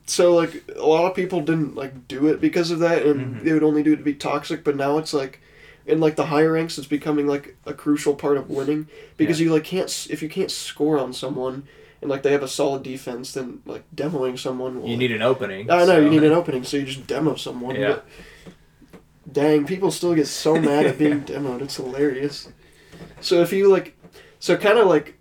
[0.06, 3.44] so like a lot of people didn't like do it because of that, and Mhm.
[3.44, 4.64] they would only do it to be toxic.
[4.64, 5.40] But now it's like.
[5.84, 9.52] In like the higher ranks, it's becoming like a crucial part of winning because you
[9.52, 11.64] like can't if you can't score on someone
[12.00, 14.80] and like they have a solid defense, then like demoing someone.
[14.80, 15.68] Will, You need an opening.
[15.68, 17.74] I know so- you need an opening, so you just demo someone.
[17.74, 17.88] Yeah.
[17.94, 18.06] But
[19.30, 21.62] dang, people still get so mad at being demoed.
[21.62, 22.48] It's hilarious.
[23.20, 23.96] So if you like,
[24.38, 25.18] so kind of like,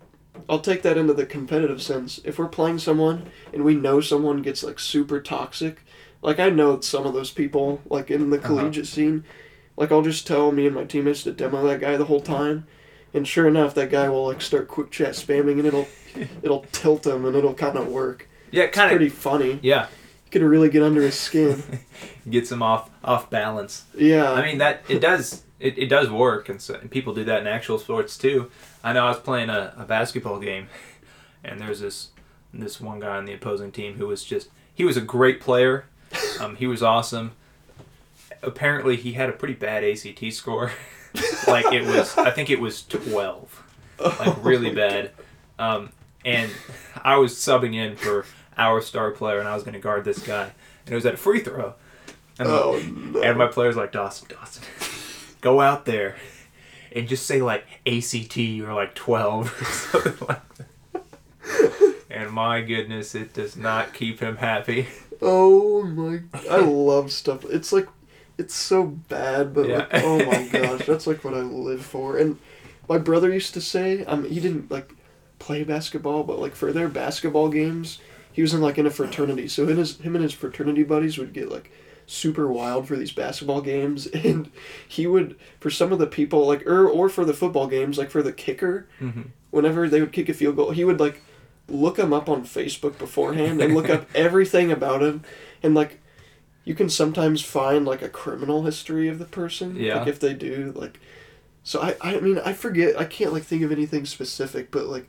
[0.48, 2.20] I'll take that into the competitive sense.
[2.24, 5.84] If we're playing someone and we know someone gets like super toxic,
[6.20, 8.46] like I know some of those people like in the Uh-huh.
[8.48, 9.24] collegiate scene,
[9.76, 12.66] like I'll just tell me and my teammates to demo that guy the whole time.
[13.14, 15.86] And sure enough, that guy will like start quick chat spamming, and it'll
[16.42, 18.26] it'll tilt him, and it'll kind of work.
[18.50, 18.96] Yeah, kind of.
[18.96, 19.58] pretty funny.
[19.62, 19.86] Yeah,
[20.32, 21.62] can really get under his skin.
[22.30, 23.84] gets him off off balance.
[23.96, 24.32] Yeah.
[24.32, 27.40] I mean that it does it, it does work, and, so, and people do that
[27.40, 28.50] in actual sports too.
[28.82, 30.66] I know I was playing a, a basketball game,
[31.44, 32.08] and there's this
[32.52, 35.86] this one guy on the opposing team who was just he was a great player.
[36.40, 37.32] Um, he was awesome.
[38.42, 40.72] Apparently, he had a pretty bad ACT score.
[41.46, 43.62] like it was, I think it was twelve,
[43.98, 45.12] like really bad.
[45.58, 45.90] Um,
[46.24, 46.50] and
[47.02, 50.18] I was subbing in for our star player, and I was going to guard this
[50.20, 50.50] guy,
[50.86, 51.74] and it was at a free throw.
[52.38, 53.22] And Oh no.
[53.22, 54.62] and my player's like, Dawson, Dawson,
[55.40, 56.16] go out there
[56.92, 59.64] and just say like ACT or like 12 or
[60.02, 60.40] something like
[60.92, 61.02] that.
[62.10, 64.86] And my goodness, it does not keep him happy.
[65.20, 66.20] Oh my!
[66.50, 67.44] I love stuff.
[67.46, 67.86] It's like,
[68.38, 72.18] it's so bad, but like, oh my gosh, that's like what I live for.
[72.18, 72.38] And
[72.88, 74.92] my brother used to say, um, he didn't like
[75.38, 77.98] play basketball, but like for their basketball games,
[78.32, 79.48] he was in like in a fraternity.
[79.48, 81.70] So in his him and his fraternity buddies would get like
[82.06, 84.50] super wild for these basketball games, and
[84.88, 88.10] he would for some of the people like or or for the football games, like
[88.10, 89.26] for the kicker, Mhm.
[89.50, 91.20] whenever they would kick a field goal, he would like
[91.68, 95.22] look him up on Facebook beforehand and look up everything about him,
[95.62, 96.00] and like
[96.64, 99.76] you can sometimes find like a criminal history of the person.
[99.76, 99.98] Yeah.
[99.98, 101.00] Like if they do like,
[101.64, 105.08] so I I mean I forget I can't like think of anything specific, but like.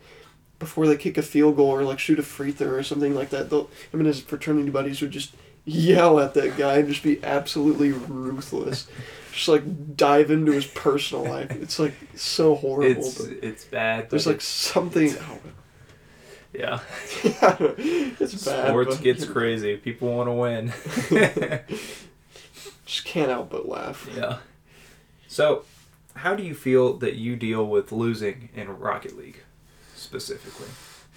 [0.63, 3.29] Before they kick a field goal or like shoot a free throw or something like
[3.29, 5.33] that, they'll him and his fraternity buddies would just
[5.65, 8.87] yell at that guy and just be absolutely ruthless.
[9.31, 11.51] just like dive into his personal life.
[11.51, 13.01] It's like so horrible.
[13.01, 14.09] It's it's bad.
[14.09, 15.13] there's like something.
[16.53, 16.79] yeah,
[17.23, 18.67] yeah it's bad.
[18.67, 19.77] sports gets crazy.
[19.77, 20.73] People want to win.
[22.85, 24.09] Just can't help but laugh.
[24.15, 24.39] yeah.
[25.27, 25.63] So,
[26.15, 29.41] how do you feel that you deal with losing in Rocket League,
[30.03, 30.67] specifically?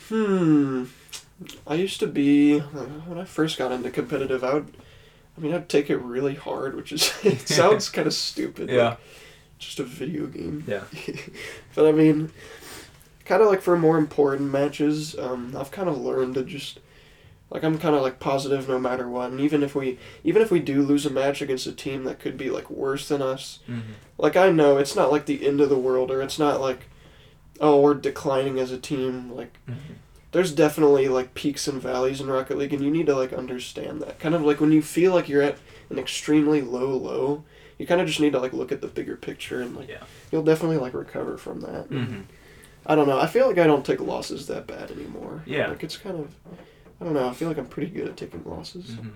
[0.09, 0.85] Hmm.
[1.67, 4.43] I used to be when I first got into competitive.
[4.43, 4.75] I would,
[5.37, 8.71] I mean, I'd take it really hard, which is it sounds kind of stupid.
[8.71, 8.91] Yeah.
[8.91, 8.99] Like,
[9.59, 10.65] just a video game.
[10.67, 10.85] Yeah.
[11.75, 12.31] but I mean,
[13.25, 16.79] kind of like for more important matches, um, I've kind of learned to just
[17.51, 20.51] like I'm kind of like positive no matter what, and even if we even if
[20.51, 23.61] we do lose a match against a team that could be like worse than us,
[23.69, 23.93] Mm-hmm.
[24.19, 26.89] like I know it's not like the end of the world, or it's not like,
[27.61, 29.31] oh, we're declining as a team.
[29.33, 29.95] Like, Mm-hmm.
[30.33, 34.01] there's definitely like peaks and valleys in Rocket League, and you need to like understand
[34.03, 34.19] that.
[34.19, 35.59] Kind of like when you feel like you're at
[35.91, 37.45] an extremely low low,
[37.79, 40.03] you kind of just need to like look at the bigger picture, and like Yeah.
[40.31, 41.89] you'll definitely like recover from that.
[41.91, 42.21] Mm-hmm.
[42.89, 43.19] I don't know.
[43.19, 45.43] I feel like I don't take losses that bad anymore.
[45.47, 45.69] Yeah.
[45.69, 46.35] Like it's kind of,
[47.01, 47.29] I don't know.
[47.29, 48.85] I feel like I'm pretty good at taking losses.
[48.93, 49.09] Mm-hmm.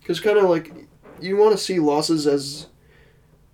[0.00, 0.72] Because kind of like,
[1.20, 2.66] you want to see losses as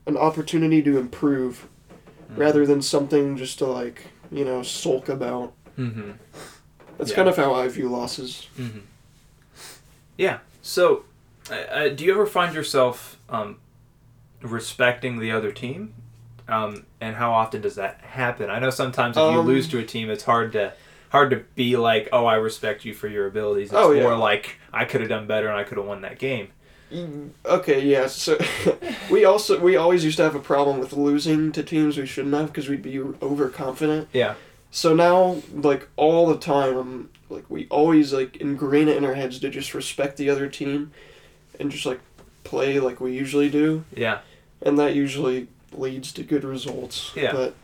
[0.06, 1.66] an opportunity to improve,
[2.36, 5.52] rather than something just to like you know sulk about.
[5.78, 6.10] Mm-hmm.
[6.98, 7.16] That's Yeah.
[7.16, 8.48] kind of how I view losses.
[8.58, 8.80] Mm-hmm.
[10.16, 10.38] Yeah.
[10.62, 11.04] So,
[11.50, 13.58] uh, do you ever find yourself um,
[14.42, 15.94] respecting the other team?
[16.48, 18.50] Um, and how often does that happen?
[18.50, 20.72] I know sometimes if you Um, lose to a team, it's hard to
[21.10, 24.02] hard to be like, "Oh, I respect you for your abilities." It's Oh, yeah.
[24.02, 26.48] more like, "I could have done better and I could have won that game."
[27.46, 28.06] Okay, yeah.
[28.06, 28.38] So
[29.10, 32.34] we also we always used to have a problem with losing to teams we shouldn't
[32.34, 34.08] have because we'd be overconfident.
[34.12, 34.34] Yeah.
[34.70, 39.38] So now, like all the time, like we always like ingrain it in our heads
[39.40, 40.92] to just respect the other team,
[41.60, 42.00] and just like
[42.44, 44.18] play like we usually do, Yeah.
[44.62, 47.12] and that usually leads to good results.
[47.16, 47.32] Yeah.
[47.32, 47.54] But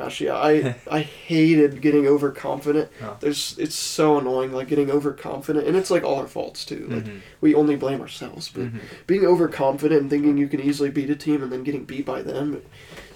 [0.00, 2.88] gosh, yeah, I I hated getting overconfident.
[3.02, 3.16] Oh.
[3.20, 6.86] There's it's so annoying, like getting overconfident, and it's like all our faults too.
[6.90, 7.20] Like Mhm.
[7.40, 8.80] we only blame ourselves, but Mhm.
[9.06, 12.22] being overconfident and thinking you can easily beat a team and then getting beat by
[12.22, 12.62] them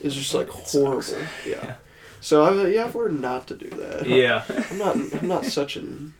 [0.01, 1.03] is just like horrible.
[1.47, 1.55] Yeah.
[1.65, 1.75] Yeah.
[2.21, 4.07] So I yeah, I've learned not to do that.
[4.07, 4.45] Yeah.
[4.71, 6.15] I'm not I'm not such an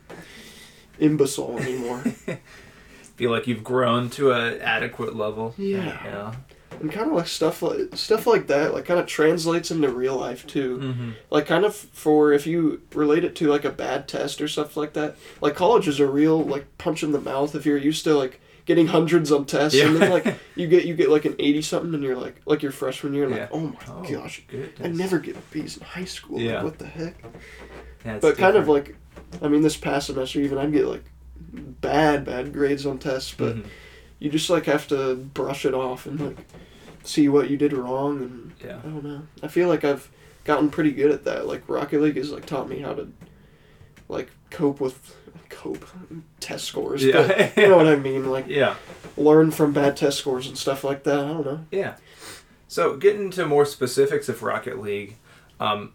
[0.99, 2.03] imbecile anymore.
[3.17, 5.53] Feel like you've grown to an adequate level.
[5.57, 5.85] Yeah.
[6.03, 6.33] Yeah.
[6.79, 10.15] And kind of like stuff like stuff like that like kind of translates into real
[10.17, 10.77] life too.
[10.79, 11.09] Mm-hmm.
[11.29, 14.75] Like kind of for if you relate it to like a bad test or stuff
[14.77, 15.15] like that.
[15.41, 18.39] Like college is a real like punch in the mouth if you're used to like
[18.65, 21.93] getting hundreds on tests and then like you get you get like an 80 something
[21.93, 23.41] and you're like like your freshman year and Yeah.
[23.41, 24.73] like oh my Oh, gosh Good.
[24.83, 26.39] I never get B's in high school.
[26.39, 26.55] Yeah.
[26.55, 27.15] Like, what the heck?
[28.03, 28.95] Yeah, but kind of like,
[29.41, 31.03] I mean, this past semester even I'd get like
[31.53, 33.65] bad, bad grades on tests, but Mhm.
[34.25, 36.37] You just like have to brush it off and like
[37.03, 38.79] see what you did wrong and Yeah.
[38.79, 39.21] I don't know.
[39.43, 40.09] I feel like I've
[40.45, 41.45] gotten pretty good at that.
[41.45, 43.07] Like Rocket League has like taught me how to
[44.09, 45.15] like cope with
[45.49, 45.85] cope
[46.39, 47.03] test scores.
[47.03, 47.27] Yeah.
[47.27, 48.29] But you know what I mean?
[48.31, 48.75] Like Yeah.
[49.15, 51.19] learn from bad test scores and stuff like that.
[51.19, 51.65] I don't know.
[51.69, 51.95] Yeah.
[52.67, 55.15] So, getting to more specifics of Rocket League,
[55.59, 55.93] um,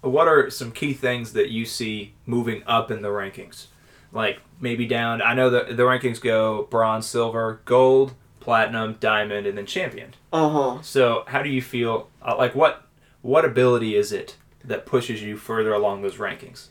[0.00, 3.66] what are some key things that you see moving up in the rankings?
[4.12, 5.22] Like maybe down.
[5.22, 10.14] I know that the rankings go bronze, silver, gold, platinum, diamond, and then champion.
[10.32, 10.82] Uh huh.
[10.82, 12.08] So, how do you feel?
[12.20, 12.86] Uh, like what
[13.22, 16.68] what ability is it that pushes you further along those rankings?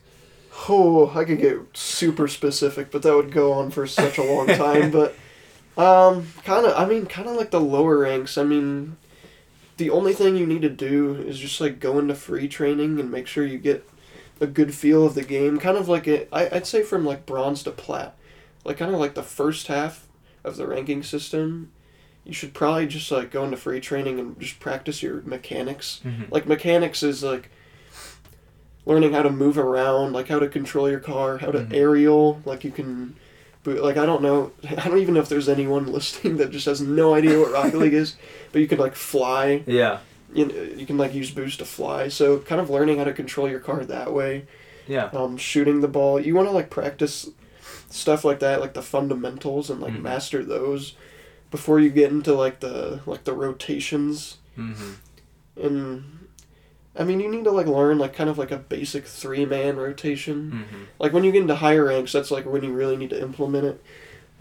[0.67, 4.47] Oh, I could get super specific, but that would go on for such a long
[4.47, 4.91] time.
[4.91, 5.15] but
[5.77, 8.37] um, kind of, I mean, kind of like the lower ranks.
[8.37, 8.97] I mean,
[9.77, 13.09] the only thing you need to do is just like go into free training and
[13.09, 13.87] make sure you get
[14.41, 15.57] a good feel of the game.
[15.59, 18.17] Kind of like it, I, I'd say from like bronze to plat,
[18.65, 20.07] like kind of like the first half
[20.43, 21.71] of the ranking system.
[22.25, 26.01] You should probably just like go into free training and just practice your mechanics.
[26.03, 26.23] Mm-hmm.
[26.33, 27.49] Like mechanics is like
[28.85, 31.73] learning how to move around, like how to control your car, how to Mhm.
[31.73, 33.15] aerial, like you can
[33.63, 36.65] but like I don't know I don't even know if there's anyone listening that just
[36.65, 38.15] has no idea what Rocket League is,
[38.51, 39.63] but you can like fly.
[39.67, 39.99] Yeah.
[40.33, 42.07] You, know, you can like use boost to fly.
[42.07, 44.45] So kind of learning how to control your car that way.
[44.87, 45.05] Yeah.
[45.13, 46.19] Um, shooting the ball.
[46.19, 47.29] You want to like practice
[47.89, 50.01] stuff like that, like the fundamentals and like Mhm.
[50.01, 50.95] master those
[51.51, 54.91] before you get into like the like the rotations Mm-hmm.
[55.61, 56.03] and
[56.97, 59.77] I mean, you need to like learn like kind of like a basic three man
[59.77, 60.51] rotation.
[60.51, 60.83] Mm-hmm.
[60.99, 63.65] Like when you get into higher ranks, that's like when you really need to implement
[63.65, 63.83] it.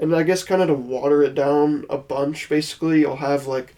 [0.00, 3.74] And I guess kind of to water it down a bunch, basically, you'll have like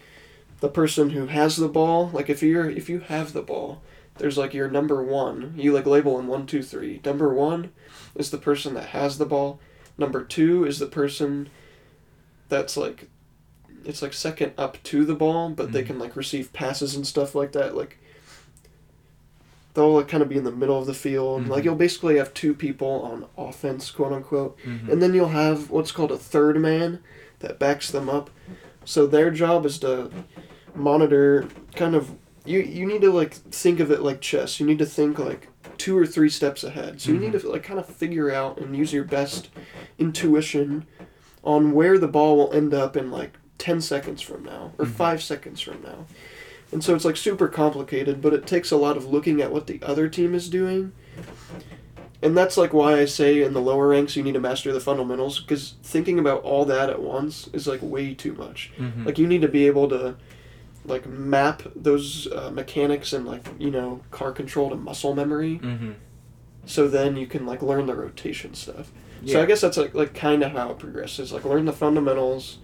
[0.63, 2.09] the person who has the ball.
[2.13, 3.81] Like if you're if you have the ball,
[4.17, 5.53] there's like your number one.
[5.57, 7.01] You like label in one, two, three.
[7.03, 7.71] Number one
[8.15, 9.59] is the person that has the ball.
[9.97, 11.49] Number two is the person
[12.47, 13.09] that's like
[13.83, 15.87] it's like second up to the ball, but they Mhm.
[15.87, 17.75] can like receive passes and stuff like that.
[17.75, 17.97] Like
[19.73, 21.43] they'll like kind of be in the middle of the field.
[21.43, 21.49] Mhm.
[21.49, 24.89] Like you'll basically have two people on offense, quote unquote, Mm-hmm.
[24.91, 26.99] and then you'll have what's called a third man
[27.39, 28.29] that backs them up.
[28.85, 30.09] So their job is to
[30.75, 32.11] monitor kind of
[32.45, 34.59] you you need to like think of it like chess.
[34.59, 37.01] You need to think like two or three steps ahead.
[37.01, 39.49] So you need to like kind of figure out and use your best
[39.97, 40.85] intuition
[41.43, 44.89] on where the ball will end up in like 10 seconds from now or Mhm.
[44.91, 46.05] 5 seconds from now.
[46.71, 49.67] And so it's like super complicated, but it takes a lot of looking at what
[49.67, 50.91] the other team is doing.
[52.21, 54.79] And that's like why I say in the lower ranks you need to master the
[54.79, 58.71] fundamentals because thinking about all that at once is like way too much.
[58.77, 59.05] Mhm.
[59.05, 60.15] Like you need to be able to
[60.85, 65.95] like map those uh, mechanics and like you know car control to muscle memory Mhm.
[66.65, 68.91] so then you can like learn the rotation stuff.
[69.25, 71.31] So I guess that's like like kind of how it progresses.
[71.31, 72.57] Like learn the fundamentals,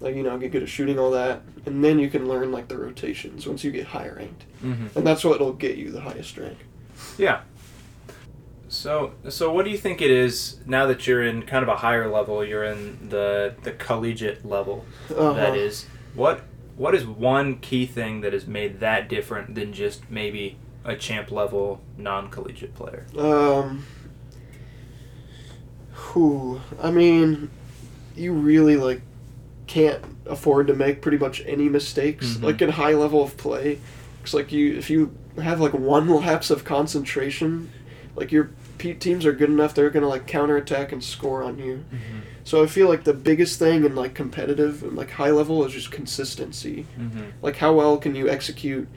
[0.00, 2.66] like you know get good at shooting all that, and then you can learn like
[2.66, 4.96] the rotations once you get higher ranked, Mhm.
[4.96, 6.58] and that's what'll get you the highest rank.
[7.16, 7.42] Yeah.
[8.70, 11.76] So, so what do you think it is now that you're in kind of a
[11.76, 12.44] higher level?
[12.44, 14.84] You're in the the collegiate level.
[15.10, 15.32] Uh-huh.
[15.34, 16.42] That is what
[16.78, 21.30] what is one key thing that has made that different than just maybe a champ
[21.30, 23.04] level non collegiate player?
[23.18, 23.84] Um.
[25.92, 26.60] Who?
[26.82, 27.50] I mean,
[28.16, 29.02] you really like
[29.66, 32.42] can't afford to make pretty much any mistakes, Mhm.
[32.42, 33.78] like in high level of play.
[34.22, 35.12] It's like you if you
[35.42, 37.70] have like one lapse of concentration,
[38.16, 41.84] like your teams are good enough, they're gonna like counterattack and score on you.
[42.48, 45.74] So I feel like the biggest thing in like competitive and like high level is
[45.74, 46.86] just consistency.
[46.98, 47.24] Mm-hmm.
[47.42, 48.88] Like how well can you execute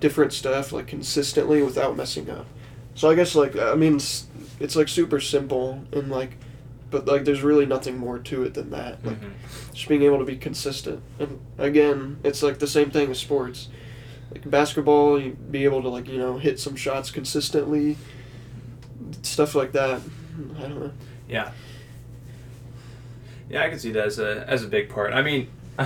[0.00, 2.46] different stuff like consistently without messing up.
[2.94, 4.26] So I guess like I mean it's,
[4.58, 6.38] it's like super simple and like
[6.90, 9.04] but like there's really nothing more to it than that.
[9.04, 9.74] Like Mm-hmm.
[9.74, 11.02] just being able to be consistent.
[11.18, 13.68] And again, it's like the same thing as sports.
[14.30, 17.98] Like basketball, you be able to like, you know, hit some shots consistently.
[19.20, 20.00] Stuff like that.
[20.56, 20.92] I don't know.
[21.28, 21.52] Yeah.
[23.48, 25.12] Yeah, I can see that as a as a big part.
[25.12, 25.48] I mean,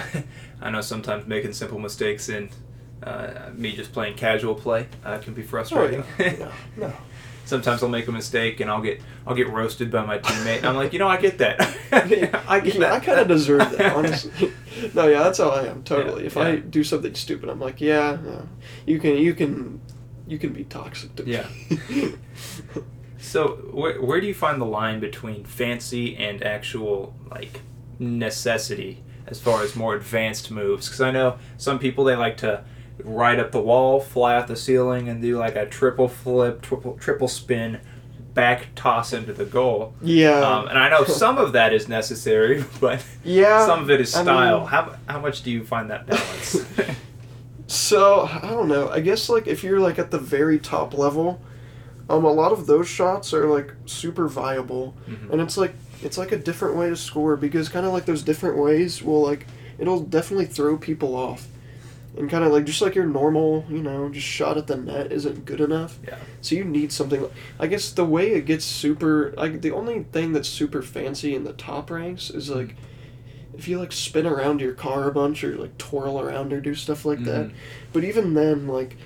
[0.61, 2.51] I know sometimes making simple mistakes in
[3.03, 6.03] uh, me just playing casual play uh, can be frustrating.
[6.03, 6.33] Oh, yeah.
[6.77, 6.93] no, no.
[7.45, 10.59] sometimes I'll make a mistake and I'll get I'll get roasted by my teammate.
[10.59, 11.61] And I'm like, you know, I get that.
[11.93, 12.93] I get Yeah, that.
[12.93, 14.53] I kind of deserve that, honestly.
[14.95, 16.23] no, yeah, that's how I am totally.
[16.23, 18.19] Yeah, if I do something stupid, I'm like, yeah,
[18.87, 19.81] you can, you can,
[20.27, 21.33] you can be toxic to me.
[21.33, 22.11] Yeah.
[23.29, 27.61] So where where do you find the line between fancy and actual like
[27.99, 30.87] necessity as far as more advanced moves?
[30.87, 32.65] Because I know some people they like to
[33.05, 36.95] ride up the wall, fly out the ceiling, and do like a triple flip, triple
[36.99, 37.81] triple spin,
[38.35, 39.95] back toss into the goal.
[40.03, 43.65] yeah, Um, and I know some of that is necessary, but yeah.
[43.67, 44.61] some of it is I style.
[44.61, 46.65] mean- how how much do you find that balance?
[47.71, 48.89] So I don't know.
[48.89, 51.43] I guess like if you're like at the very top level,
[52.09, 55.31] um, a lot of those shots are like super viable, Mhm.
[55.33, 58.23] and it's like it's like a different way to score because kind of like those
[58.23, 59.47] different ways will like
[59.79, 61.47] it'll definitely throw people off,
[62.17, 65.13] and kind of like just like your normal you know just shot at the net
[65.13, 65.99] isn't good enough.
[66.07, 66.17] Yeah.
[66.41, 67.21] So you need something.
[67.23, 71.35] like- I guess the way it gets super like the only thing that's super fancy
[71.35, 72.75] in the top ranks is like.
[73.57, 76.77] If you like spin around your car a bunch or like twirl around or do
[76.77, 77.53] stuff like that, Mhm.
[77.93, 78.97] but even then, like,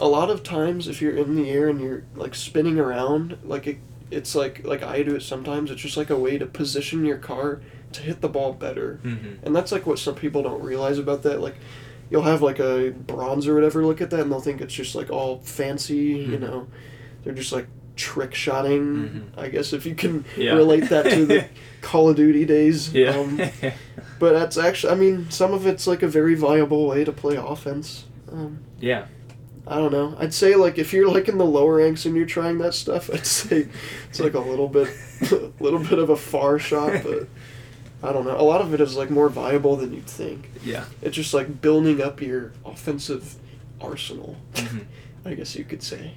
[0.00, 3.66] a lot of times if you're in the air and you're like spinning around, like
[3.66, 3.78] it,
[4.10, 5.70] it's like like I do it sometimes.
[5.70, 7.60] It's just like a way to position your car
[7.92, 9.38] to hit the ball better, Mhm.
[9.42, 11.40] and that's like what some people don't realize about that.
[11.40, 11.56] Like,
[12.10, 14.94] you'll have like a bronze or whatever look at that, and they'll think it's just
[14.94, 15.96] like all fancy.
[15.96, 16.40] You Mhm.
[16.40, 16.66] know,
[17.24, 19.32] they're just like trick shotting.
[19.36, 19.42] Mhm.
[19.42, 20.54] I guess if you can Yeah.
[20.54, 21.44] relate that to the
[21.82, 22.94] Call of Duty days.
[22.94, 23.10] Yeah.
[23.16, 23.38] Um,
[24.18, 27.36] but that's actually, I mean, some of it's like a very viable way to play
[27.36, 28.04] offense.
[28.32, 29.06] Um, yeah.
[29.66, 30.16] I don't know.
[30.18, 33.10] I'd say like if you're like in the lower ranks and you're trying that stuff,
[33.12, 33.68] I'd say
[34.08, 34.88] it's like a little bit,
[35.32, 37.28] a little bit of a far shot, but
[38.02, 38.38] I don't know.
[38.38, 40.50] A lot of it is like more viable than you'd think.
[40.64, 40.84] Yeah.
[41.02, 43.36] It's just like building up your offensive
[43.80, 44.86] arsenal, Mhm.
[45.24, 46.14] I guess you could say.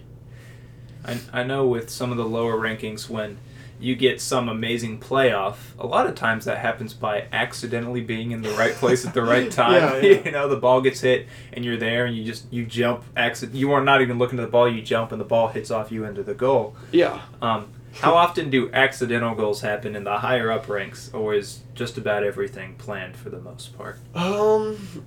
[1.05, 3.37] I, I know with some of the lower rankings when
[3.83, 8.41] you get some amazing playoff a lot of times that happens by accidentally being in
[8.41, 10.21] the right place at the right time Yeah, yeah.
[10.25, 13.57] you know the ball gets hit and you're there and you just you jump accident
[13.57, 15.91] you are not even looking at the ball you jump and the ball hits off
[15.91, 17.21] you into the goal Yeah.
[17.41, 17.67] um,
[18.01, 22.23] how often do accidental goals happen in the higher up ranks or is just about
[22.23, 25.05] everything planned for the most part Um,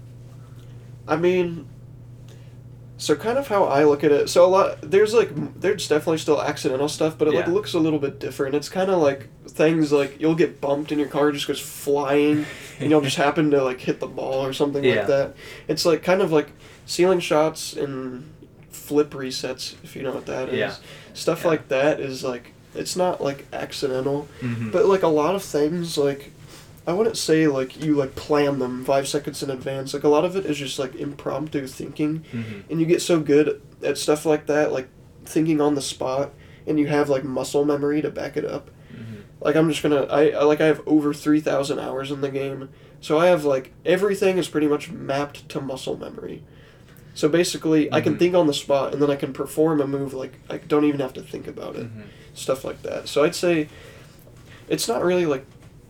[1.09, 1.69] I mean,
[2.99, 4.29] so kind of how I look at it.
[4.31, 5.31] So a lot there's like
[5.61, 8.55] there's definitely still accidental stuff, but it like looks a little bit different.
[8.55, 12.47] It's kind of like things like you'll get bumped and your car just goes flying,
[12.81, 14.97] and you'll just happen to like hit the ball or something Yeah.
[14.97, 15.35] like that.
[15.69, 16.53] It's like kind of like
[16.87, 18.33] ceiling shots and
[18.71, 20.59] flip resets, if you know what that is.
[20.59, 20.75] Yeah.
[21.15, 21.49] Stuff Yeah.
[21.49, 24.29] like that is like it's not like accidental.
[24.41, 24.71] Mhm.
[24.73, 26.33] But like a lot of things, like
[26.87, 29.93] I wouldn't say like you like plan them five seconds in advance.
[29.93, 32.63] Like a lot of it is just like impromptu thinking, Mhm.
[32.71, 34.89] and you get so good at stuff like that, like
[35.25, 36.33] thinking on the spot,
[36.67, 38.71] and you have like muscle memory to back it up.
[38.93, 39.23] Mhm.
[39.41, 42.31] like I'm just gonna I I- like I have over three thousand hours in the
[42.31, 42.69] game,
[43.01, 46.43] so I have like everything is pretty much mapped to muscle memory.
[47.15, 48.19] So basically, I can Mhm.
[48.19, 51.01] think on the spot, and then I can perform a move like I don't even
[51.01, 52.03] have to think about it, Mhm.
[52.35, 53.09] stuff like that.
[53.09, 53.69] So I'd say
[54.69, 55.45] it's not really like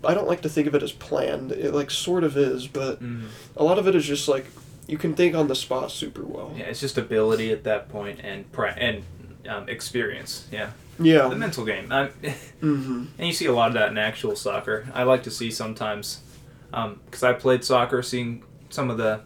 [0.05, 1.53] I don't like to think of it as planned.
[1.53, 3.25] It like sort of is, but Mhm.
[3.57, 4.47] a lot of it is just like
[4.87, 6.53] you can think on the spot super well.
[6.57, 9.03] Yeah, it's just ability at that point and pra- and
[9.49, 10.47] um, experience.
[10.53, 10.71] Yeah,
[11.01, 11.29] Yeah.
[11.29, 11.91] the mental game.
[11.93, 12.09] Um,
[12.63, 13.05] Mm-hmm.
[13.19, 14.89] and you see a lot of that in actual soccer.
[14.95, 16.21] I like to see sometimes,
[16.71, 19.21] because I played soccer, seeing some of the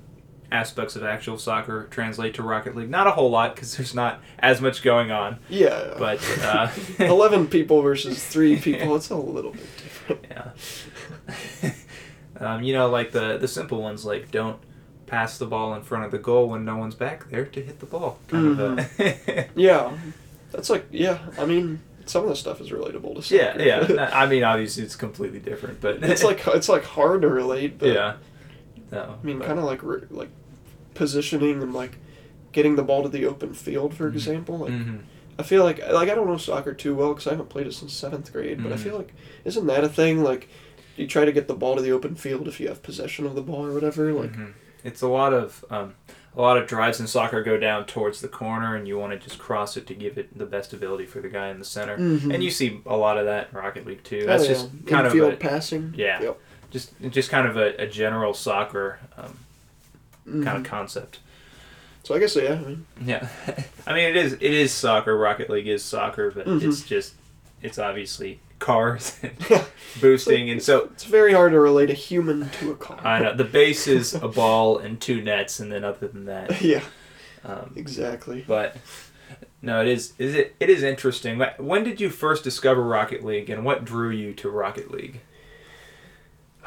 [0.52, 2.90] aspects of actual soccer translate to Rocket League.
[2.90, 5.38] Not a whole lot because there's not as much going on.
[5.48, 5.94] Yeah.
[5.98, 9.89] But uh, eleven people versus three people, it's a little bit different.
[10.30, 10.50] Yeah.
[12.40, 14.58] um, you know, like the the simple ones, like don't
[15.06, 17.80] pass the ball in front of the goal when no one's back there to hit
[17.80, 18.18] the ball.
[18.28, 19.92] Kind of a Yeah,
[20.52, 21.18] that's like yeah.
[21.38, 23.94] I mean, some of the stuff is relatable to yeah, soccer.
[23.94, 24.10] yeah.
[24.14, 27.88] I mean, obviously it's completely different, but it's like it's like hard to relate, but
[27.88, 28.16] yeah.
[28.92, 30.30] No, I mean, but- kind of like like
[30.94, 31.96] positioning and like
[32.52, 34.14] getting the ball to the open field, for Mhm.
[34.14, 34.58] example.
[34.58, 35.00] Like Mhm.
[35.40, 37.74] I feel like like I don't know soccer too well because I haven't played it
[37.74, 38.80] since seventh grade, but I Mhm.
[38.80, 39.12] feel like
[39.44, 40.22] isn't that a thing?
[40.22, 40.48] Like
[40.96, 43.34] you try to get the ball to the open field if you have possession of
[43.34, 44.12] the ball or whatever.
[44.12, 44.52] Like Mhm.
[44.84, 45.94] It's a lot of um,
[46.36, 49.18] a lot of drives in soccer go down towards the corner, and you want to
[49.18, 51.96] just cross it to give it the best ability for the guy in the center.
[51.98, 52.32] Mhm.
[52.32, 54.20] And you see a lot of that in Rocket League too.
[54.22, 54.50] Oh, That's yeah.
[54.54, 55.92] just kind of infield a, passing.
[55.96, 56.22] Yeah.
[56.22, 56.38] Yep.
[56.70, 59.38] just just kind of a, a general soccer um,
[60.24, 60.56] kind Mhm.
[60.58, 61.18] of concept.
[62.02, 62.54] So I guess yeah.
[62.54, 63.28] I mean, Yeah,
[63.86, 65.16] I mean it is it is soccer.
[65.16, 66.62] Rocket League is soccer, but Mhm.
[66.62, 67.14] it's just
[67.62, 69.64] it's obviously cars and
[70.00, 73.00] boosting, and so It's very hard to relate a human to a car.
[73.04, 76.60] I know the base is a ball and two nets, and then other than that,
[76.62, 76.82] yeah.
[77.44, 78.44] um, Exactly.
[78.46, 78.76] but
[79.62, 81.38] no, it is is it it is interesting.
[81.58, 85.20] When did you first discover Rocket League, and what drew you to Rocket League?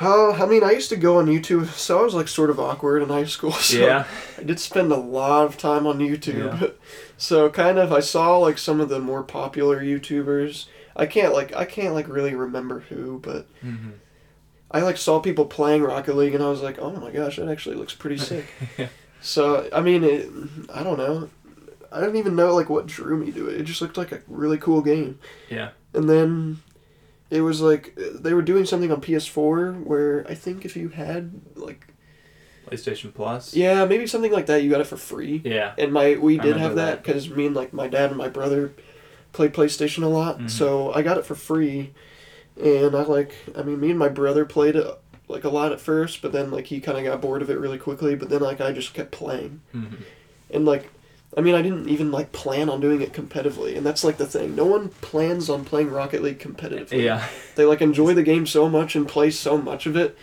[0.02, 2.60] Uh, I mean, I used to go on YouTube, so I was like sort of
[2.60, 3.52] awkward in high school.
[3.64, 4.06] So yeah,
[4.38, 6.62] I did spend a lot of time on YouTube.
[6.62, 6.68] Yeah.
[7.16, 10.66] So kind of, I saw like some of the more popular YouTubers.
[10.96, 13.91] I can't like I can't like really remember who, but mm-hmm.
[14.72, 17.48] I like saw people playing Rocket League, and I was like, oh my gosh, that
[17.48, 18.46] actually looks pretty sick.
[18.78, 18.88] yeah.
[19.22, 20.30] so I mean, it,
[20.74, 21.30] I don't know.
[21.94, 23.62] I don't even know like what drew me to it.
[23.62, 25.20] It just looked like a really cool game.
[25.50, 26.62] yeah, And then
[27.34, 31.32] it was like they were doing something on PS4 where I think if you had
[31.56, 31.88] like
[32.70, 33.54] PlayStation Plus.
[33.54, 35.42] yeah maybe something like that you got it for free.
[35.44, 38.30] yeah, And my we did have that because me and like my dad and my
[38.30, 38.74] brother
[39.34, 40.50] played PlayStation a lot, Mhm.
[40.50, 41.94] so I got it for free.
[42.62, 44.88] And I like I mean me and my brother played it
[45.28, 47.60] like a lot at first, but then like he kind of got bored of it
[47.60, 48.16] really quickly.
[48.16, 49.86] But then like I just kept playing hmm
[50.52, 50.90] and like.
[51.36, 54.26] I mean, I didn't even like plan on doing it competitively, and that's like the
[54.28, 54.56] thing.
[54.56, 57.04] No one plans on playing Rocket League competitively.
[57.04, 57.28] yeah.
[57.56, 60.16] They like enjoy the game so much and play so much of it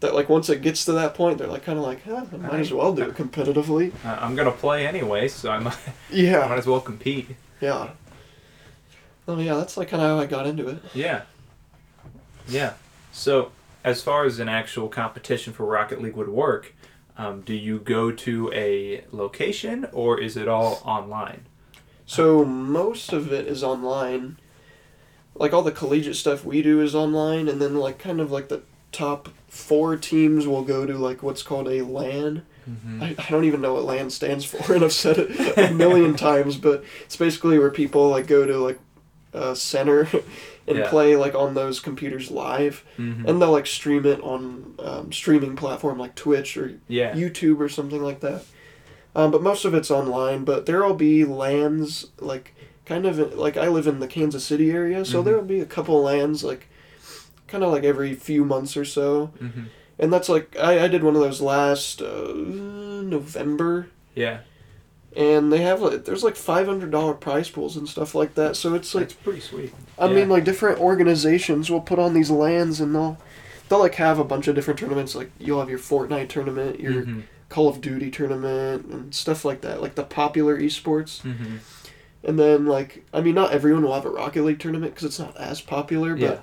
[0.00, 2.36] that like once it gets to that point, they're like kind of like, huh, I
[2.36, 3.92] might as well do it competitively.
[4.04, 5.76] I- I'm gonna play anyway, so I might,
[6.10, 6.40] Yeah.
[6.40, 7.28] I might as well compete.
[7.60, 7.90] yeah.
[9.28, 10.78] Oh yeah, that's like kind of how I got into it.
[10.94, 11.22] Yeah.
[12.48, 12.74] Yeah.
[13.12, 13.52] So,
[13.84, 16.74] as far as an actual competition for Rocket League would work,
[17.16, 21.46] um, do you go to a location or is it all online?
[22.06, 24.38] So most of it is online.
[25.34, 28.48] Like all the collegiate stuff we do is online, and then like kind of like
[28.48, 32.42] the top four teams will go to like what's called a LAN.
[32.68, 33.02] Mm-hmm.
[33.02, 36.16] I, I don't even know what LAN stands for, and I've said it a million
[36.16, 38.78] times, but it's basically where people like go to like
[39.32, 40.06] a center
[40.66, 40.88] and Yeah.
[40.88, 45.56] play like on those computers live, hmm and they'll like stream it on um, streaming
[45.56, 47.14] platform like Twitch or Yeah.
[47.14, 48.44] YouTube or something like that.
[49.14, 50.44] Um, but most of it's online.
[50.44, 52.54] But there'll be LANs like
[52.86, 55.24] kind of like I live in the Kansas City area, so Mhm.
[55.24, 56.68] there'll be a couple LANs like
[57.46, 59.26] kind of like every few months or so.
[59.38, 59.64] hmm
[59.98, 62.32] And that's like I, I did one of those last uh,
[63.02, 64.38] November, Yeah.
[65.14, 68.56] And they have like there's like five hundred dollar prize pools and stuff like that.
[68.56, 69.74] So it's like That's pretty sweet.
[69.98, 70.14] I Yeah.
[70.14, 73.18] mean like different organizations will put on these LANs and they'll
[73.68, 75.14] they'll like have a bunch of different tournaments.
[75.14, 77.22] Like you'll have your Fortnite tournament, your Mhm.
[77.50, 79.82] Call of Duty tournament, and stuff like that.
[79.82, 81.58] Like the popular esports, Mhm.
[82.24, 85.18] and then like I mean not everyone will have a Rocket League tournament because it's
[85.18, 86.20] not as popular, but.
[86.20, 86.38] Yeah.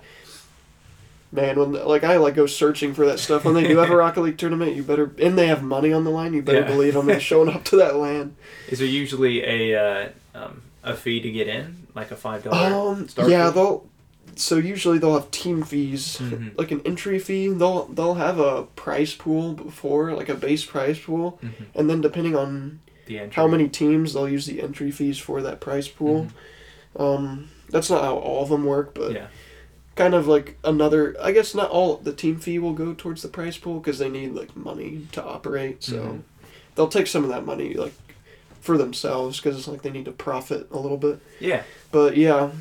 [1.32, 3.96] Man, when like I like go searching for that stuff when they do have a
[4.04, 6.34] Rocket League tournament, you better and they have money on the line.
[6.34, 6.68] You better Yeah.
[6.68, 8.36] believe I'm gonna showing up to that LAN.
[8.70, 12.92] Is there usually a uh, um, a fee to get in, like a five dollar?
[12.96, 13.86] Um, yeah, they'll.
[14.36, 16.58] So usually they'll have team fees, Mhm.
[16.58, 17.50] like an entry fee.
[17.50, 21.52] They'll they'll have a prize pool before, like a base prize pool, Mhm.
[21.76, 22.80] and then depending on
[23.34, 26.28] how many teams, they'll use the entry fees for that prize pool.
[26.96, 29.28] Um, that's not how all of them work, but Yeah.
[30.00, 31.16] Kind of like another.
[31.22, 34.10] I guess not all the team fee will go towards the prize pool because they
[34.10, 35.84] need like money to operate.
[35.84, 36.22] So Mhm.
[36.76, 37.92] they'll take some of that money like
[38.62, 41.20] for themselves because it's like they need to profit a little bit.
[41.42, 41.64] Yeah.
[41.92, 42.52] But yeah,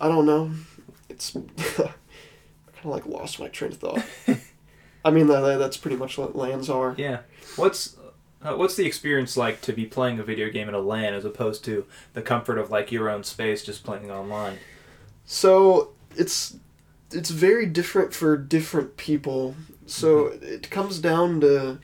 [0.00, 0.50] I don't know.
[1.08, 1.88] It's kind
[2.84, 4.04] of like lost my train of thought.
[5.04, 6.94] I mean that that's pretty much what LANs are.
[6.98, 7.20] Yeah.
[7.56, 7.96] What's
[8.42, 11.24] uh, what's the experience like to be playing a video game in a LAN as
[11.24, 14.58] opposed to the comfort of like your own space just playing online?
[15.24, 16.56] So it's
[17.12, 19.54] it's very different for different people.
[19.86, 21.78] So it comes down to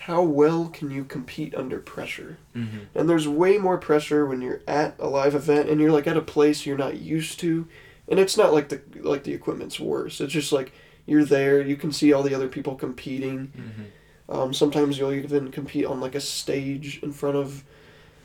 [0.00, 2.38] how well can you compete under pressure.
[2.56, 2.78] Mm-hmm.
[2.94, 6.16] And there's way more pressure when you're at a live event and you're like at
[6.16, 7.68] a place you're not used to.
[8.08, 10.20] And it's not like the like the equipment's worse.
[10.20, 10.72] It's just like
[11.06, 13.52] you're there, you can see all the other people competing.
[13.56, 14.34] Mm-hmm.
[14.34, 17.64] Um, sometimes you'll even compete on like a stage in front of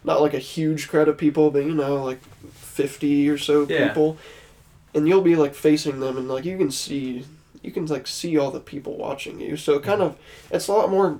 [0.03, 2.21] not like a huge crowd of people, but you know, like
[2.53, 3.87] fifty or so Yeah.
[3.89, 4.17] people.
[4.95, 7.25] And you'll be like facing them and like you can see
[7.61, 9.57] you can like see all the people watching you.
[9.57, 10.17] So kind of
[10.51, 11.19] it's a lot more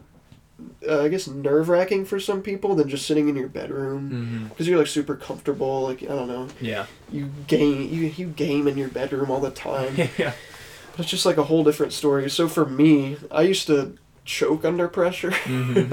[0.88, 4.48] uh, I guess nerve wracking for some people than just sitting in your bedroom Mm-hmm.
[4.50, 5.82] because you're like super comfortable.
[5.84, 6.86] Like I don't know, Yeah.
[7.12, 9.96] you game you you game in your bedroom all the time.
[10.18, 10.34] yeah.
[10.92, 12.30] But it's just like a whole different story.
[12.30, 15.32] So for me, I used to choke under pressure.
[15.32, 15.90] Mm-hmm.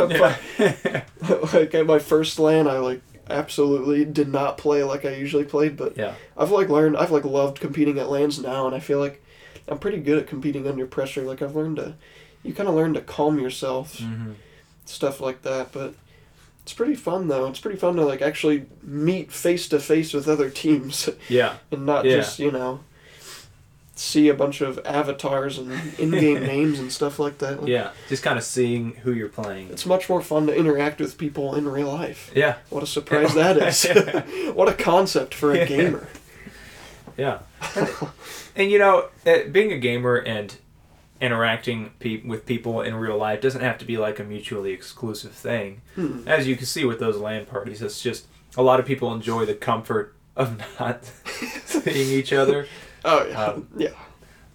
[1.56, 3.00] like at my first LAN, I like
[3.30, 5.76] absolutely did not play like I usually played.
[5.76, 6.14] But yeah.
[6.36, 9.22] I've like learned, I've like loved competing at LANs now, and I feel like
[9.68, 11.22] I'm pretty good at competing under pressure.
[11.22, 11.94] Like I've learned to,
[12.42, 14.32] you kind of learn to calm yourself, Mm-hmm.
[14.84, 15.72] stuff like that.
[15.72, 15.94] But
[16.62, 17.46] it's pretty fun though.
[17.46, 21.54] It's pretty fun to like actually meet face to face with other teams Yeah.
[21.70, 22.16] and not Yeah.
[22.16, 22.80] just you know
[24.00, 27.60] see a bunch of avatars and in-game names and stuff like that.
[27.60, 27.90] Like, Yeah.
[28.08, 29.68] Just kind of seeing who you're playing.
[29.70, 32.30] It's much more fun to interact with people in real life.
[32.34, 32.56] Yeah.
[32.70, 33.84] What a surprise that is.
[34.54, 36.08] what a concept for a gamer.
[37.16, 37.40] Yeah.
[37.76, 37.88] And,
[38.56, 40.56] and you know, uh, being a gamer and
[41.20, 45.32] interacting pe- with people in real life doesn't have to be like a mutually exclusive
[45.32, 45.82] thing.
[45.94, 46.26] Hmm.
[46.26, 48.26] As you can see with those LAN parties, it's just
[48.56, 51.04] a lot of people enjoy the comfort of not
[51.66, 52.66] seeing each other.
[53.04, 53.44] Oh yeah.
[53.44, 53.90] Um, yeah.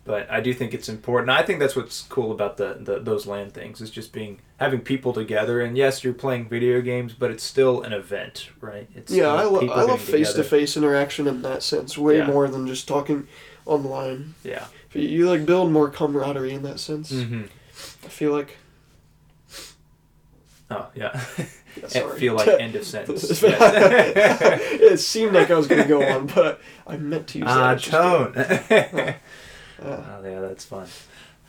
[0.04, 1.32] But I do think it's important.
[1.32, 4.82] I think that's what's cool about the, the those LAN things is just being having
[4.82, 5.62] people together.
[5.62, 8.88] And yes, you're playing video games, but it's still an event, right?
[8.94, 12.28] It's Yeah, I, lo- I love face to face interaction in that sense way Yeah.
[12.28, 13.28] more than just talking
[13.66, 14.36] online.
[14.44, 14.68] Yeah.
[14.94, 17.12] You, you like build more camaraderie in that sense.
[17.12, 17.44] Mm-hmm.
[18.06, 18.58] I feel like.
[20.70, 21.20] Oh yeah.
[21.78, 22.20] Yeah, I sorry.
[22.20, 23.42] feel like end of sentence.
[23.44, 27.58] It seemed like I was gonna go on, but I meant to use that.
[27.58, 29.16] Ah, It's tone.
[29.78, 30.88] Uh, Oh, yeah, that's fun.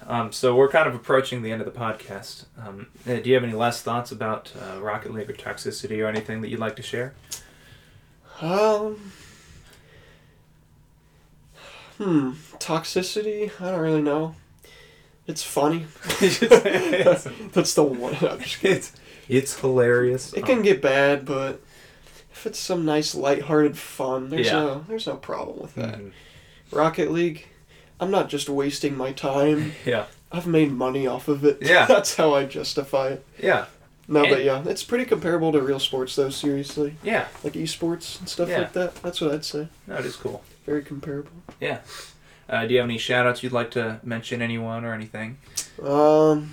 [0.04, 2.46] Um, so we're kind of approaching the end of the podcast.
[2.60, 6.06] Um, uh, do you have any last thoughts about uh, Rocket League or toxicity or
[6.08, 7.14] anything that you'd like to share?
[8.40, 9.12] Um.
[11.98, 12.32] Hmm.
[12.58, 13.50] Toxicity?
[13.60, 14.34] I don't really know.
[15.26, 15.86] It's funny.
[16.20, 18.14] That's the one.
[18.16, 18.82] I'm just kidding.
[19.28, 20.32] It's, it's hilarious.
[20.32, 21.60] It can get bad, but
[22.32, 24.52] if it's some nice lighthearted fun, there's Yeah.
[24.52, 25.98] no there's no problem with that.
[25.98, 26.12] Mhm.
[26.72, 27.46] Rocket League,
[28.00, 29.72] I'm not just wasting my time.
[29.86, 31.58] Yeah, I've made money off of it.
[31.60, 31.86] Yeah.
[31.88, 33.24] That's how I justify it.
[33.38, 33.66] yeah,
[34.08, 36.96] No, but yeah, it's pretty comparable to real sports though, seriously.
[37.02, 37.28] yeah.
[37.44, 38.58] Like esports and stuff Yeah.
[38.58, 38.94] like that.
[38.96, 39.68] That's what I'd say.
[39.86, 40.42] No, it is cool.
[40.66, 41.30] Very comparable.
[41.60, 41.78] Yeah.
[42.48, 45.38] Uh, do you have any shout outs you'd like to mention anyone or anything?
[45.82, 46.52] Um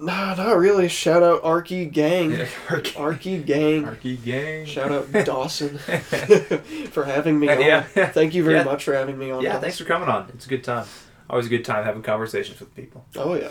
[0.00, 0.88] Nah, not really.
[0.88, 2.30] Shout out Arky Gang.
[2.68, 3.84] Arky, Arky Gang.
[3.84, 4.64] Arky Gang.
[4.64, 5.76] Shout out Dawson
[6.90, 7.60] for having me Uh, on.
[7.60, 7.82] yeah.
[7.82, 8.64] Thank you very Yeah.
[8.64, 9.42] much for having me on.
[9.42, 9.62] Yeah, Dawson.
[9.62, 10.30] thanks for coming on.
[10.34, 10.86] It's a good time.
[11.28, 13.04] Always a good time having conversations with people.
[13.16, 13.48] Oh yeah.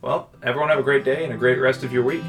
[0.00, 2.22] Well, everyone have a great day and a great rest of your week.